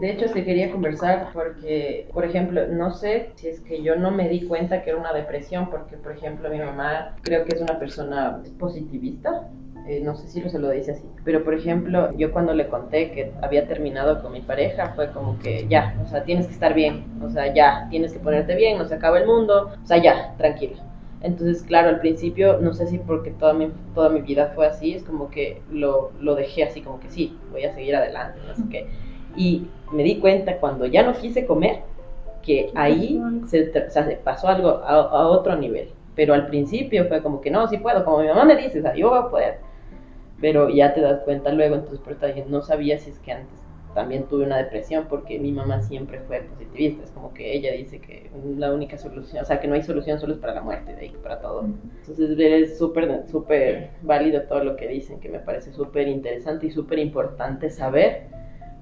De 0.00 0.10
hecho, 0.10 0.28
se 0.28 0.44
quería 0.44 0.72
conversar 0.72 1.28
porque, 1.34 2.08
por 2.14 2.24
ejemplo, 2.24 2.66
no 2.68 2.90
sé 2.90 3.32
si 3.34 3.48
es 3.48 3.60
que 3.60 3.82
yo 3.82 3.96
no 3.96 4.10
me 4.10 4.30
di 4.30 4.46
cuenta 4.46 4.82
que 4.82 4.90
era 4.90 4.98
una 4.98 5.12
depresión, 5.12 5.68
porque, 5.68 5.98
por 5.98 6.12
ejemplo, 6.12 6.48
mi 6.48 6.58
mamá 6.58 7.16
creo 7.22 7.44
que 7.44 7.54
es 7.54 7.60
una 7.60 7.78
persona 7.78 8.42
positivista. 8.58 9.48
Eh, 9.86 10.00
no 10.02 10.14
sé 10.14 10.28
si 10.28 10.40
se 10.48 10.58
lo 10.58 10.70
dice 10.70 10.92
así, 10.92 11.04
pero 11.24 11.42
por 11.42 11.54
ejemplo, 11.54 12.12
yo 12.16 12.32
cuando 12.32 12.54
le 12.54 12.68
conté 12.68 13.10
que 13.10 13.32
había 13.42 13.66
terminado 13.66 14.22
con 14.22 14.32
mi 14.32 14.40
pareja, 14.40 14.92
fue 14.94 15.10
como 15.10 15.38
que 15.38 15.66
ya, 15.68 15.98
o 16.04 16.06
sea, 16.06 16.22
tienes 16.22 16.46
que 16.46 16.52
estar 16.52 16.74
bien, 16.74 17.06
o 17.22 17.28
sea, 17.30 17.52
ya, 17.52 17.88
tienes 17.90 18.12
que 18.12 18.20
ponerte 18.20 18.54
bien, 18.54 18.78
no 18.78 18.84
se 18.84 18.94
acaba 18.94 19.18
el 19.18 19.26
mundo, 19.26 19.70
o 19.82 19.86
sea, 19.86 19.96
ya, 19.96 20.34
tranquila. 20.36 20.76
Entonces, 21.22 21.62
claro, 21.62 21.90
al 21.90 22.00
principio, 22.00 22.58
no 22.60 22.72
sé 22.72 22.86
si 22.86 22.98
porque 22.98 23.30
toda 23.30 23.52
mi, 23.52 23.70
toda 23.94 24.08
mi 24.08 24.20
vida 24.20 24.52
fue 24.54 24.66
así, 24.66 24.94
es 24.94 25.04
como 25.04 25.30
que 25.30 25.60
lo, 25.70 26.12
lo 26.20 26.34
dejé 26.34 26.64
así, 26.64 26.80
como 26.80 26.98
que 26.98 27.10
sí, 27.10 27.36
voy 27.50 27.64
a 27.64 27.74
seguir 27.74 27.94
adelante, 27.94 28.38
no 28.46 28.54
sé 28.54 28.86
y 29.36 29.66
me 29.92 30.02
di 30.02 30.16
cuenta 30.18 30.56
cuando 30.58 30.86
ya 30.86 31.02
no 31.02 31.12
quise 31.12 31.46
comer 31.46 31.82
que 32.42 32.70
ahí 32.74 33.20
se, 33.46 33.64
pasó 34.24 34.48
algo 34.48 34.68
a, 34.68 35.28
otro 35.28 35.56
nivel. 35.56 35.90
Pero 36.16 36.34
al 36.34 36.48
principio 36.48 37.06
fue 37.06 37.22
como 37.22 37.40
que 37.40 37.50
no, 37.50 37.68
sí 37.68 37.78
puedo, 37.78 38.04
como 38.04 38.20
mi 38.20 38.28
mamá 38.28 38.44
me 38.44 38.56
dice, 38.56 38.80
o 38.80 38.82
sea, 38.82 38.94
yo 38.94 39.10
voy 39.10 39.18
a 39.18 39.28
poder. 39.28 39.58
Pero 40.40 40.68
ya 40.68 40.94
te 40.94 41.00
das 41.00 41.20
cuenta 41.20 41.52
luego, 41.52 41.76
entonces 41.76 42.00
por 42.00 42.14
eso 42.14 42.26
no 42.48 42.62
sabía 42.62 42.98
si 42.98 43.10
es 43.10 43.18
que 43.18 43.32
antes 43.32 43.59
también 43.94 44.24
tuve 44.24 44.44
una 44.44 44.58
depresión 44.58 45.06
porque 45.08 45.38
mi 45.38 45.52
mamá 45.52 45.82
siempre 45.82 46.20
fue 46.20 46.42
positivista, 46.42 47.04
es 47.04 47.10
como 47.10 47.34
que 47.34 47.52
ella 47.52 47.72
dice 47.72 48.00
que 48.00 48.30
la 48.56 48.72
única 48.72 48.96
solución, 48.96 49.42
o 49.42 49.46
sea, 49.46 49.60
que 49.60 49.68
no 49.68 49.74
hay 49.74 49.82
solución 49.82 50.20
solo 50.20 50.34
es 50.34 50.38
para 50.38 50.54
la 50.54 50.62
muerte, 50.62 50.94
de 50.94 51.02
ahí 51.02 51.16
para 51.22 51.40
todo. 51.40 51.64
Entonces 51.64 52.38
es 52.38 52.78
súper, 52.78 53.26
súper 53.28 53.90
válido 54.02 54.42
todo 54.42 54.62
lo 54.64 54.76
que 54.76 54.86
dicen, 54.88 55.20
que 55.20 55.28
me 55.28 55.40
parece 55.40 55.72
súper 55.72 56.08
interesante 56.08 56.66
y 56.66 56.70
súper 56.70 56.98
importante 56.98 57.70
saber 57.70 58.28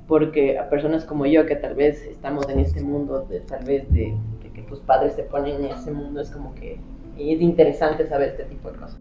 porque 0.06 0.58
a 0.58 0.68
personas 0.70 1.04
como 1.04 1.26
yo 1.26 1.46
que 1.46 1.56
tal 1.56 1.74
vez 1.74 2.02
estamos 2.06 2.48
en 2.48 2.60
este 2.60 2.82
mundo, 2.82 3.26
de, 3.28 3.40
tal 3.40 3.64
vez 3.64 3.90
de, 3.92 4.16
que 4.54 4.62
tus 4.62 4.80
padres 4.80 5.14
te 5.14 5.22
ponen 5.22 5.64
en 5.64 5.70
ese 5.72 5.92
mundo, 5.92 6.20
es 6.20 6.30
como 6.30 6.54
que 6.54 6.80
es 7.16 7.40
interesante 7.40 8.06
saber 8.06 8.30
este 8.30 8.44
tipo 8.44 8.70
de 8.70 8.78
cosas. 8.78 8.98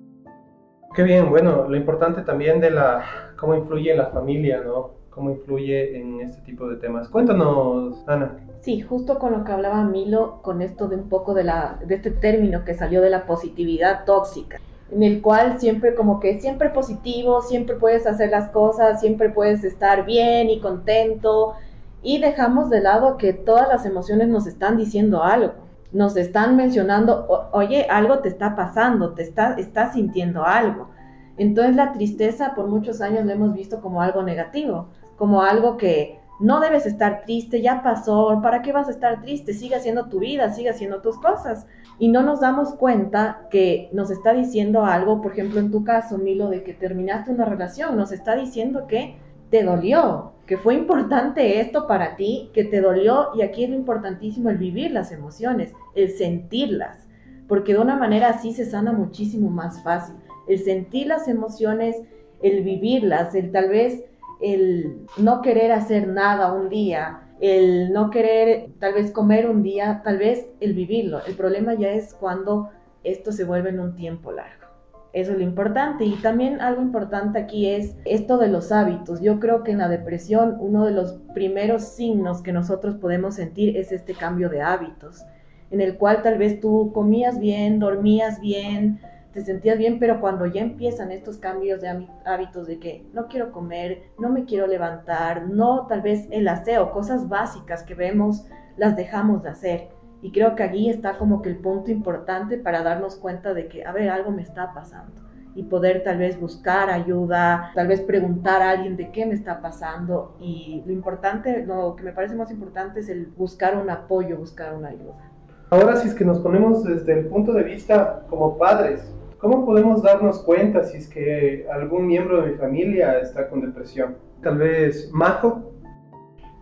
Qué 0.93 1.03
bien, 1.03 1.29
bueno, 1.29 1.67
lo 1.67 1.75
importante 1.75 2.21
también 2.23 2.59
de 2.59 2.71
la, 2.71 3.03
cómo 3.37 3.55
influye 3.55 3.95
la 3.95 4.07
familia, 4.07 4.61
¿no? 4.65 4.96
Cómo 5.17 5.31
influye 5.31 5.97
en 5.97 6.21
este 6.21 6.43
tipo 6.43 6.69
de 6.69 6.75
temas. 6.75 7.09
Cuéntanos, 7.09 8.07
Ana. 8.07 8.37
Sí, 8.61 8.81
justo 8.81 9.17
con 9.17 9.31
lo 9.31 9.43
que 9.43 9.51
hablaba 9.51 9.83
Milo, 9.83 10.43
con 10.43 10.61
esto 10.61 10.87
de 10.87 10.95
un 10.95 11.09
poco 11.09 11.33
de, 11.33 11.43
la, 11.43 11.79
de 11.83 11.95
este 11.95 12.11
término 12.11 12.63
que 12.63 12.75
salió 12.75 13.01
de 13.01 13.09
la 13.09 13.25
positividad 13.25 14.05
tóxica 14.05 14.59
en 14.91 15.01
el 15.01 15.21
cual 15.21 15.59
siempre 15.59 15.95
como 15.95 16.19
que 16.19 16.39
siempre 16.39 16.69
positivo, 16.69 17.41
siempre 17.41 17.75
puedes 17.75 18.05
hacer 18.05 18.29
las 18.29 18.49
cosas, 18.51 19.01
siempre 19.01 19.29
puedes 19.29 19.63
estar 19.63 20.05
bien 20.05 20.51
y 20.51 20.61
contento 20.61 21.55
y 22.03 22.19
dejamos 22.19 22.69
de 22.69 22.81
lado 22.81 23.17
que 23.17 23.33
todas 23.33 23.67
las 23.67 23.87
emociones 23.87 24.27
nos 24.27 24.45
están 24.45 24.77
diciendo 24.77 25.23
algo, 25.23 25.53
nos 25.91 26.15
están 26.15 26.55
mencionando, 26.55 27.49
oye, 27.53 27.87
algo 27.89 28.19
te 28.19 28.29
está 28.29 28.55
pasando, 28.55 29.13
te 29.13 29.23
está, 29.23 29.55
estás 29.55 29.93
sintiendo 29.93 30.45
algo. 30.45 30.89
Entonces 31.37 31.75
la 31.75 31.91
tristeza 31.93 32.53
por 32.55 32.67
muchos 32.67 33.01
años 33.01 33.25
lo 33.25 33.31
hemos 33.31 33.53
visto 33.53 33.81
como 33.81 34.01
algo 34.01 34.23
negativo, 34.23 34.87
como 35.17 35.41
algo 35.41 35.77
que 35.77 36.19
no 36.39 36.59
debes 36.59 36.85
estar 36.85 37.23
triste, 37.25 37.61
ya 37.61 37.81
pasó, 37.81 38.39
¿para 38.43 38.61
qué 38.61 38.71
vas 38.71 38.87
a 38.87 38.91
estar 38.91 39.21
triste? 39.21 39.53
Sigue 39.53 39.75
haciendo 39.75 40.05
tu 40.05 40.19
vida, 40.19 40.53
sigue 40.53 40.69
haciendo 40.69 41.01
tus 41.01 41.17
cosas. 41.17 41.65
Y 41.97 42.09
no 42.09 42.21
nos 42.21 42.41
damos 42.41 42.73
cuenta 42.75 43.47
que 43.49 43.89
nos 43.91 44.11
está 44.11 44.33
diciendo 44.33 44.85
algo, 44.85 45.21
por 45.21 45.31
ejemplo, 45.31 45.59
en 45.59 45.71
tu 45.71 45.83
caso, 45.83 46.17
Milo, 46.19 46.49
de 46.49 46.63
que 46.63 46.73
terminaste 46.73 47.31
una 47.31 47.45
relación, 47.45 47.97
nos 47.97 48.11
está 48.11 48.35
diciendo 48.35 48.85
que 48.85 49.17
te 49.49 49.63
dolió, 49.63 50.33
que 50.45 50.57
fue 50.57 50.75
importante 50.75 51.59
esto 51.59 51.87
para 51.87 52.15
ti, 52.15 52.51
que 52.53 52.65
te 52.65 52.81
dolió 52.81 53.29
y 53.35 53.41
aquí 53.41 53.63
es 53.63 53.69
lo 53.69 53.75
importantísimo 53.75 54.49
el 54.49 54.57
vivir 54.57 54.91
las 54.91 55.11
emociones, 55.11 55.73
el 55.95 56.11
sentirlas, 56.11 57.07
porque 57.47 57.73
de 57.73 57.79
una 57.79 57.95
manera 57.95 58.29
así 58.29 58.53
se 58.53 58.65
sana 58.65 58.91
muchísimo 58.91 59.49
más 59.49 59.81
fácil. 59.83 60.15
El 60.47 60.59
sentir 60.59 61.07
las 61.07 61.27
emociones, 61.27 61.95
el 62.41 62.63
vivirlas, 62.63 63.35
el 63.35 63.51
tal 63.51 63.69
vez 63.69 64.03
el 64.41 65.07
no 65.17 65.41
querer 65.41 65.71
hacer 65.71 66.07
nada 66.07 66.53
un 66.53 66.69
día, 66.69 67.21
el 67.39 67.93
no 67.93 68.09
querer 68.09 68.69
tal 68.79 68.93
vez 68.93 69.11
comer 69.11 69.49
un 69.49 69.63
día, 69.63 70.01
tal 70.03 70.17
vez 70.17 70.47
el 70.59 70.73
vivirlo. 70.73 71.19
El 71.25 71.35
problema 71.35 71.73
ya 71.75 71.89
es 71.89 72.13
cuando 72.13 72.69
esto 73.03 73.31
se 73.31 73.43
vuelve 73.43 73.69
en 73.69 73.79
un 73.79 73.95
tiempo 73.95 74.31
largo. 74.31 74.67
Eso 75.13 75.31
es 75.31 75.37
lo 75.37 75.43
importante. 75.43 76.05
Y 76.05 76.15
también 76.15 76.61
algo 76.61 76.81
importante 76.81 77.39
aquí 77.39 77.69
es 77.69 77.95
esto 78.05 78.37
de 78.37 78.49
los 78.49 78.71
hábitos. 78.71 79.21
Yo 79.21 79.39
creo 79.39 79.63
que 79.63 79.71
en 79.71 79.79
la 79.79 79.89
depresión 79.89 80.57
uno 80.59 80.85
de 80.85 80.91
los 80.91 81.13
primeros 81.33 81.83
signos 81.83 82.41
que 82.41 82.51
nosotros 82.51 82.95
podemos 82.95 83.35
sentir 83.35 83.77
es 83.77 83.91
este 83.91 84.13
cambio 84.13 84.49
de 84.49 84.61
hábitos, 84.61 85.23
en 85.71 85.81
el 85.81 85.97
cual 85.97 86.21
tal 86.21 86.37
vez 86.37 86.59
tú 86.59 86.91
comías 86.93 87.39
bien, 87.39 87.79
dormías 87.79 88.39
bien, 88.41 88.99
te 89.37 89.43
sentías 89.43 89.77
bien, 89.77 89.99
pero 89.99 90.19
cuando 90.19 90.47
ya 90.47 90.61
empiezan 90.61 91.11
estos 91.11 91.37
cambios 91.37 91.79
de 91.79 92.07
hábitos 92.25 92.65
de 92.65 92.79
que 92.79 93.05
no 93.13 93.27
quiero 93.27 93.51
comer, 93.51 94.09
no 94.17 94.29
me 94.29 94.45
quiero 94.45 94.65
levantar, 94.65 95.47
no 95.47 95.85
tal 95.85 96.01
vez 96.01 96.27
el 96.31 96.47
aseo, 96.47 96.91
cosas 96.91 97.29
básicas 97.29 97.83
que 97.83 97.93
vemos, 97.93 98.47
las 98.77 98.95
dejamos 98.95 99.43
de 99.43 99.49
hacer. 99.49 99.89
Y 100.23 100.31
creo 100.31 100.55
que 100.55 100.63
allí 100.63 100.89
está 100.89 101.19
como 101.19 101.43
que 101.43 101.49
el 101.49 101.57
punto 101.57 101.91
importante 101.91 102.57
para 102.57 102.81
darnos 102.81 103.15
cuenta 103.17 103.53
de 103.53 103.67
que, 103.67 103.85
a 103.85 103.91
ver, 103.91 104.09
algo 104.09 104.31
me 104.31 104.41
está 104.41 104.73
pasando. 104.73 105.21
Y 105.53 105.61
poder 105.61 106.03
tal 106.03 106.17
vez 106.17 106.39
buscar 106.39 106.89
ayuda, 106.89 107.71
tal 107.75 107.89
vez 107.89 108.01
preguntar 108.01 108.63
a 108.63 108.71
alguien 108.71 108.97
de 108.97 109.11
qué 109.11 109.27
me 109.27 109.35
está 109.35 109.61
pasando. 109.61 110.35
Y 110.39 110.81
lo 110.87 110.93
importante, 110.93 111.63
lo 111.63 111.95
que 111.95 112.01
me 112.01 112.11
parece 112.11 112.33
más 112.33 112.49
importante 112.49 113.01
es 113.01 113.09
el 113.09 113.27
buscar 113.27 113.77
un 113.77 113.91
apoyo, 113.91 114.35
buscar 114.35 114.73
una 114.73 114.87
ayuda. 114.87 115.31
Ahora, 115.69 115.95
si 115.97 116.07
es 116.07 116.15
que 116.15 116.25
nos 116.25 116.39
ponemos 116.39 116.83
desde 116.83 117.19
el 117.19 117.27
punto 117.27 117.53
de 117.53 117.61
vista 117.61 118.23
como 118.29 118.57
padres, 118.57 119.13
¿Cómo 119.39 119.65
podemos 119.65 120.01
darnos 120.01 120.39
cuenta 120.39 120.83
si 120.83 120.97
es 120.97 121.07
que 121.07 121.67
algún 121.71 122.07
miembro 122.07 122.41
de 122.41 122.51
mi 122.51 122.57
familia 122.57 123.19
está 123.19 123.47
con 123.49 123.61
depresión? 123.61 124.17
Tal 124.41 124.57
vez 124.57 125.11
Majo. 125.13 125.73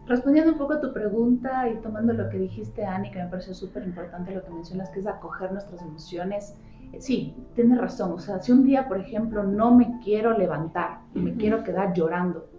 Respondiendo 0.08 0.51
un 0.51 0.58
poco 0.58 0.74
a 0.74 0.82
tu 0.82 0.94
pregunta 0.94 1.70
y 1.70 1.77
tomando 1.77 2.12
lo 2.12 2.29
que 2.29 2.38
dijiste, 2.38 2.86
Ani, 2.86 3.12
que 3.12 3.20
me 3.20 3.29
pareció 3.29 3.53
súper 3.53 3.84
importante 3.84 4.36
lo 4.36 4.44
que 4.44 4.51
mencionas, 4.51 4.89
que 4.89 5.00
es 5.00 5.08
acoger 5.08 5.53
nuestras 5.53 5.82
emociones. 5.82 6.58
Eh, 6.91 7.00
sí, 7.00 7.34
tienes 7.55 7.79
razón. 7.79 8.12
O 8.12 8.20
sea, 8.20 8.41
si 8.41 8.51
un 8.51 8.65
día, 8.65 8.89
por 8.89 9.00
ejemplo, 9.00 9.44
no 9.44 9.74
me 9.74 10.00
quiero 10.03 10.38
levantar 10.38 11.00
y 11.13 11.20
me 11.20 11.34
quiero 11.36 11.63
quedar 11.63 11.94
llorando, 11.94 12.50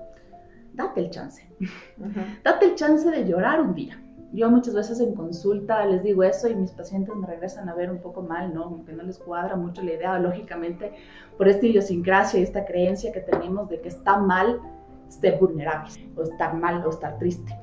date 0.72 1.00
el 1.00 1.10
chance. 1.10 1.46
Date 2.42 2.66
el 2.66 2.74
chance 2.74 3.10
de 3.10 3.26
llorar 3.26 3.60
un 3.60 3.74
día. 3.74 4.00
Yo 4.32 4.50
muchas 4.50 4.74
veces 4.74 5.00
en 5.00 5.14
consulta 5.14 5.84
les 5.86 6.02
digo 6.02 6.22
eso 6.22 6.48
y 6.48 6.54
mis 6.54 6.72
pacientes 6.72 7.14
me 7.14 7.26
regresan 7.26 7.68
a 7.68 7.74
ver 7.74 7.90
un 7.90 7.98
poco 7.98 8.22
mal, 8.22 8.52
¿no? 8.52 8.84
Que 8.84 8.92
no 8.92 9.02
les 9.02 9.18
cuadra 9.18 9.56
mucho 9.56 9.82
la 9.82 9.92
idea, 9.92 10.18
lógicamente, 10.18 10.92
por 11.38 11.48
esta 11.48 11.66
idiosincrasia 11.66 12.40
y 12.40 12.42
esta 12.42 12.64
creencia 12.64 13.12
que 13.12 13.20
tenemos 13.20 13.68
de 13.68 13.80
que 13.80 13.88
está 13.88 14.18
mal 14.18 14.60
ser 15.08 15.38
vulnerable 15.38 15.90
o 16.16 16.22
estar 16.22 16.54
mal 16.54 16.84
o 16.84 16.90
estar 16.90 17.18
triste. 17.18 17.56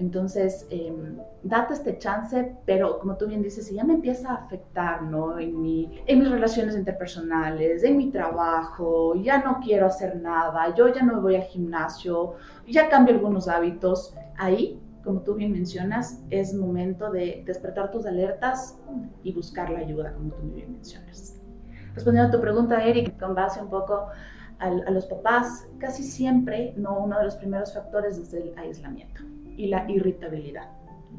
Entonces, 0.00 0.66
em, 0.70 1.18
date 1.42 1.74
este 1.74 1.98
chance, 1.98 2.56
pero 2.64 2.98
como 2.98 3.16
tú 3.16 3.26
bien 3.26 3.42
dices, 3.42 3.66
si 3.66 3.74
ya 3.74 3.84
me 3.84 3.94
empieza 3.94 4.30
a 4.30 4.34
afectar, 4.36 5.02
¿no? 5.02 5.38
En, 5.38 5.60
mi, 5.60 6.02
en 6.06 6.18
mis 6.20 6.30
relaciones 6.30 6.74
interpersonales, 6.74 7.84
en 7.84 7.98
mi 7.98 8.10
trabajo, 8.10 9.14
ya 9.16 9.42
no 9.42 9.60
quiero 9.62 9.86
hacer 9.86 10.16
nada, 10.16 10.74
yo 10.74 10.88
ya 10.88 11.02
no 11.02 11.20
voy 11.20 11.36
al 11.36 11.42
gimnasio, 11.42 12.34
ya 12.66 12.88
cambio 12.88 13.14
algunos 13.14 13.46
hábitos, 13.46 14.14
ahí, 14.38 14.80
como 15.04 15.20
tú 15.22 15.34
bien 15.34 15.52
mencionas, 15.52 16.22
es 16.30 16.54
momento 16.54 17.10
de 17.10 17.42
despertar 17.46 17.90
tus 17.90 18.06
alertas 18.06 18.78
y 19.22 19.32
buscar 19.32 19.70
la 19.70 19.80
ayuda, 19.80 20.12
como 20.12 20.32
tú 20.32 20.50
bien 20.52 20.72
mencionas. 20.72 21.40
Respondiendo 21.94 22.28
a 22.28 22.32
tu 22.32 22.40
pregunta, 22.40 22.84
Eric, 22.84 23.18
con 23.18 23.34
base 23.34 23.60
un 23.60 23.70
poco 23.70 24.08
a, 24.58 24.70
los 24.90 25.06
papás, 25.06 25.66
casi 25.78 26.02
siempre, 26.02 26.74
no 26.76 26.98
uno 26.98 27.18
de 27.18 27.24
los 27.24 27.36
primeros 27.36 27.72
factores 27.72 28.18
es 28.18 28.32
el 28.34 28.52
aislamiento 28.58 29.22
y 29.56 29.68
la 29.68 29.90
irritabilidad 29.90 30.70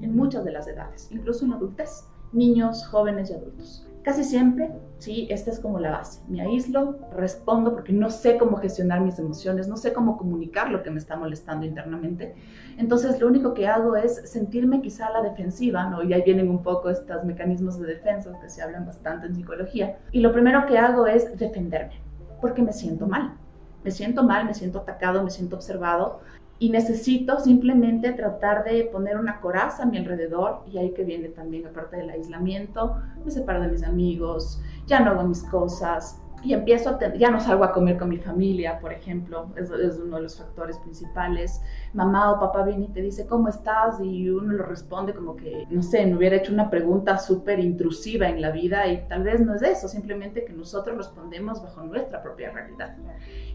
en 0.02 0.16
muchas 0.16 0.46
de 0.46 0.52
las 0.52 0.68
edades, 0.68 1.10
incluso 1.12 1.44
en 1.44 1.52
la 1.52 1.58
adultez, 1.58 2.08
niños, 2.32 2.86
jóvenes 2.88 3.30
y 3.30 3.34
adultos. 3.34 3.88
Casi 4.04 4.24
siempre, 4.24 4.72
sí, 4.98 5.28
esta 5.30 5.52
es 5.52 5.60
como 5.60 5.80
la 5.80 5.92
base. 5.92 6.22
Me 6.28 6.42
aíslo, 6.42 6.98
respondo 7.16 7.72
porque 7.72 7.94
no 7.94 8.10
sé 8.10 8.38
cómo 8.38 8.58
gestionar 8.58 9.02
mis 9.02 9.20
emociones, 9.20 9.68
no 9.68 9.78
sé 9.78 9.94
cómo 9.94 10.18
comunicar 10.18 10.72
lo 10.72 10.82
que 10.82 10.90
me 10.90 10.98
está 10.98 11.16
molestando 11.16 11.68
internamente. 11.68 12.34
Entonces, 12.78 13.20
lo 13.20 13.28
único 13.28 13.54
que 13.54 13.68
hago 13.68 13.96
es 13.96 14.28
sentirme 14.32 14.82
quizá 14.82 15.06
a 15.06 15.12
la 15.12 15.22
defensiva, 15.22 15.88
¿no? 15.88 16.02
Y 16.02 16.14
ahí 16.14 16.24
vienen 16.24 16.50
un 16.50 16.64
poco 16.64 16.90
estos 16.90 17.24
mecanismos 17.26 17.80
de 17.80 17.86
defensa 17.86 18.32
que 18.42 18.50
se 18.50 18.64
hablan 18.64 18.88
bastante 18.88 19.28
en 19.28 19.36
psicología. 19.36 20.00
Y 20.12 20.22
lo 20.22 20.34
primero 20.34 20.66
que 20.66 20.80
hago 20.80 21.06
es 21.06 21.38
defenderme, 21.38 22.02
porque 22.42 22.64
me 22.64 22.74
siento 22.74 23.06
mal. 23.06 23.38
Me 23.84 23.92
siento 23.92 24.24
mal, 24.24 24.46
me 24.46 24.54
siento 24.54 24.80
atacado, 24.80 25.24
me 25.24 25.32
siento 25.32 25.56
observado 25.56 26.22
y 26.62 26.70
necesito 26.70 27.40
simplemente 27.40 28.14
tratar 28.14 28.64
de 28.64 28.84
poner 28.84 29.18
una 29.18 29.42
coraza 29.42 29.82
a 29.82 29.86
mi 29.88 29.98
alrededor 29.98 30.64
y 30.72 30.78
ahí 30.78 30.94
que 30.94 31.04
viene 31.04 31.30
también 31.30 31.66
aparte 31.66 31.98
del 31.98 32.12
aislamiento, 32.12 32.98
me 33.26 33.32
separo 33.32 33.64
de 33.64 33.70
mis 33.70 33.82
amigos, 33.82 34.62
ya 34.86 35.00
no 35.00 35.10
hago 35.10 35.24
mis 35.24 35.42
cosas 35.42 36.22
y 36.44 36.54
empiezo 36.54 36.90
a 36.90 37.14
ya 37.14 37.30
no 37.30 37.40
salgo 37.40 37.64
a 37.64 37.72
comer 37.72 37.98
con 37.98 38.10
mi 38.10 38.18
familia, 38.18 38.80
por 38.80 38.94
ejemplo, 38.94 39.50
es, 39.56 39.70
es 39.70 39.98
uno 39.98 40.18
de 40.18 40.24
los 40.24 40.38
factores 40.38 40.78
principales. 40.80 41.62
Mamá 41.94 42.32
o 42.32 42.40
papá 42.40 42.64
viene 42.64 42.86
y 42.86 42.90
te 42.90 43.02
dice, 43.02 43.28
¿cómo 43.28 43.48
estás? 43.48 44.00
Y 44.02 44.30
uno 44.30 44.54
lo 44.54 44.64
responde 44.64 45.14
como 45.14 45.36
que, 45.36 45.68
no 45.70 45.84
sé, 45.84 46.06
me 46.06 46.16
hubiera 46.16 46.38
hecho 46.38 46.54
una 46.54 46.70
pregunta 46.70 47.18
súper 47.18 47.60
intrusiva 47.60 48.28
en 48.30 48.42
la 48.42 48.52
vida 48.52 48.88
y 48.88 49.08
tal 49.08 49.24
vez 49.24 49.40
no 49.40 49.56
es 49.56 49.62
eso, 49.62 49.88
simplemente 49.88 50.46
que 50.46 50.54
nosotros 50.54 50.98
respondemos 50.98 51.62
bajo 51.62 51.84
nuestra 51.84 52.22
propia 52.22 52.52
realidad. 52.52 52.96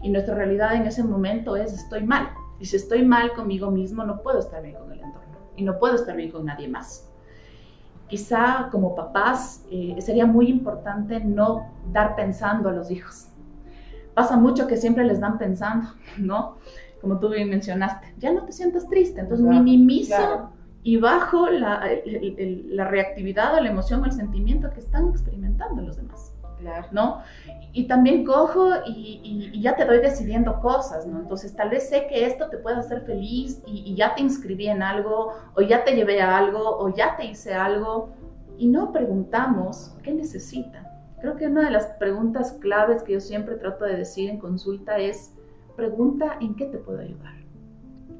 Y 0.01 0.09
nuestra 0.09 0.35
realidad 0.35 0.75
en 0.75 0.85
ese 0.87 1.03
momento 1.03 1.55
es, 1.55 1.73
estoy 1.73 2.03
mal 2.03 2.29
y 2.59 2.65
si 2.65 2.75
estoy 2.75 3.05
mal 3.05 3.33
conmigo 3.33 3.69
mismo, 3.71 4.03
no 4.03 4.21
puedo 4.21 4.39
estar 4.39 4.63
bien 4.63 4.75
con 4.75 4.91
el 4.91 4.99
entorno 4.99 5.37
y 5.55 5.63
no 5.63 5.77
puedo 5.77 5.95
estar 5.95 6.15
bien 6.15 6.31
con 6.31 6.45
nadie 6.45 6.67
más. 6.67 7.06
Quizá 8.07 8.69
como 8.71 8.95
papás 8.95 9.65
eh, 9.69 9.95
sería 9.99 10.25
muy 10.25 10.47
importante 10.47 11.19
no 11.19 11.67
dar 11.91 12.15
pensando 12.15 12.69
a 12.69 12.73
los 12.73 12.89
hijos. 12.89 13.27
Pasa 14.13 14.37
mucho 14.37 14.65
que 14.65 14.77
siempre 14.77 15.03
les 15.03 15.19
dan 15.19 15.37
pensando, 15.37 15.89
¿no? 16.17 16.57
Como 17.01 17.19
tú 17.19 17.29
bien 17.29 17.49
mencionaste, 17.49 18.13
ya 18.17 18.31
no 18.31 18.43
te 18.43 18.51
sientas 18.51 18.87
triste, 18.87 19.21
entonces 19.21 19.45
minimizo 19.45 20.51
y 20.83 20.97
bajo 20.97 21.49
la, 21.49 21.83
la 22.05 22.85
reactividad 22.85 23.55
o 23.55 23.61
la 23.61 23.69
emoción 23.69 24.01
o 24.01 24.05
el 24.05 24.13
sentimiento 24.13 24.71
que 24.71 24.79
están 24.79 25.09
experimentando 25.09 25.81
los 25.81 25.97
demás. 25.97 26.33
¿No? 26.91 27.21
y 27.77 27.87
también 27.87 28.25
cojo 28.25 28.71
y, 28.87 29.61
ya 29.61 29.75
te 29.75 29.85
doy 29.85 29.99
decidiendo 29.99 30.59
cosas, 30.61 31.05
¿no? 31.05 31.19
Entonces 31.19 31.55
tal 31.55 31.69
vez 31.69 31.89
sé 31.89 32.07
que 32.07 32.25
esto 32.25 32.49
te 32.49 32.57
puede 32.57 32.77
hacer 32.77 33.01
feliz 33.01 33.61
y, 33.67 33.93
ya 33.93 34.15
te 34.15 34.21
inscribí 34.21 34.67
en 34.67 34.81
algo, 34.81 35.33
o 35.55 35.61
ya 35.61 35.83
te 35.83 35.95
llevé 35.95 36.19
a 36.19 36.37
algo, 36.37 36.59
o 36.79 36.89
ya 36.95 37.15
te 37.17 37.25
hice 37.25 37.53
algo, 37.53 38.09
y 38.57 38.67
no 38.67 38.91
preguntamos 38.91 39.95
qué 40.01 40.11
necesita. 40.11 40.91
Creo 41.21 41.35
que 41.35 41.45
una 41.45 41.65
de 41.65 41.71
las 41.71 41.85
preguntas 41.99 42.53
claves 42.53 43.03
que 43.03 43.13
yo 43.13 43.19
siempre 43.19 43.55
trato 43.57 43.85
de 43.85 43.97
decir 43.97 44.29
en 44.29 44.39
consulta 44.39 44.97
es, 44.97 45.35
pregunta 45.75 46.37
en 46.41 46.55
qué 46.55 46.65
te 46.65 46.79
puedo 46.79 46.99
ayudar. 46.99 47.35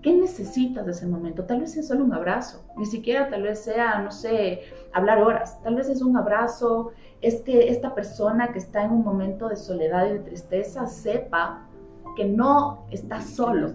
¿Qué 0.03 0.13
necesitas 0.13 0.85
de 0.85 0.91
ese 0.91 1.07
momento? 1.07 1.45
Tal 1.45 1.61
vez 1.61 1.75
es 1.75 1.87
solo 1.87 2.03
un 2.03 2.13
abrazo, 2.13 2.63
ni 2.77 2.85
siquiera 2.85 3.29
tal 3.29 3.41
vez 3.41 3.63
sea, 3.63 3.99
no 4.01 4.11
sé, 4.11 4.61
hablar 4.93 5.19
horas, 5.19 5.59
tal 5.63 5.75
vez 5.75 5.89
es 5.89 6.03
un 6.03 6.15
abrazo, 6.15 6.91
es 7.21 7.41
que 7.41 7.69
esta 7.69 7.95
persona 7.95 8.51
que 8.51 8.59
está 8.59 8.83
en 8.83 8.91
un 8.91 9.03
momento 9.03 9.49
de 9.49 9.55
soledad 9.55 10.07
y 10.07 10.13
de 10.13 10.19
tristeza 10.19 10.87
sepa 10.87 11.67
que 12.15 12.25
no 12.25 12.85
está 12.91 13.21
solo, 13.21 13.73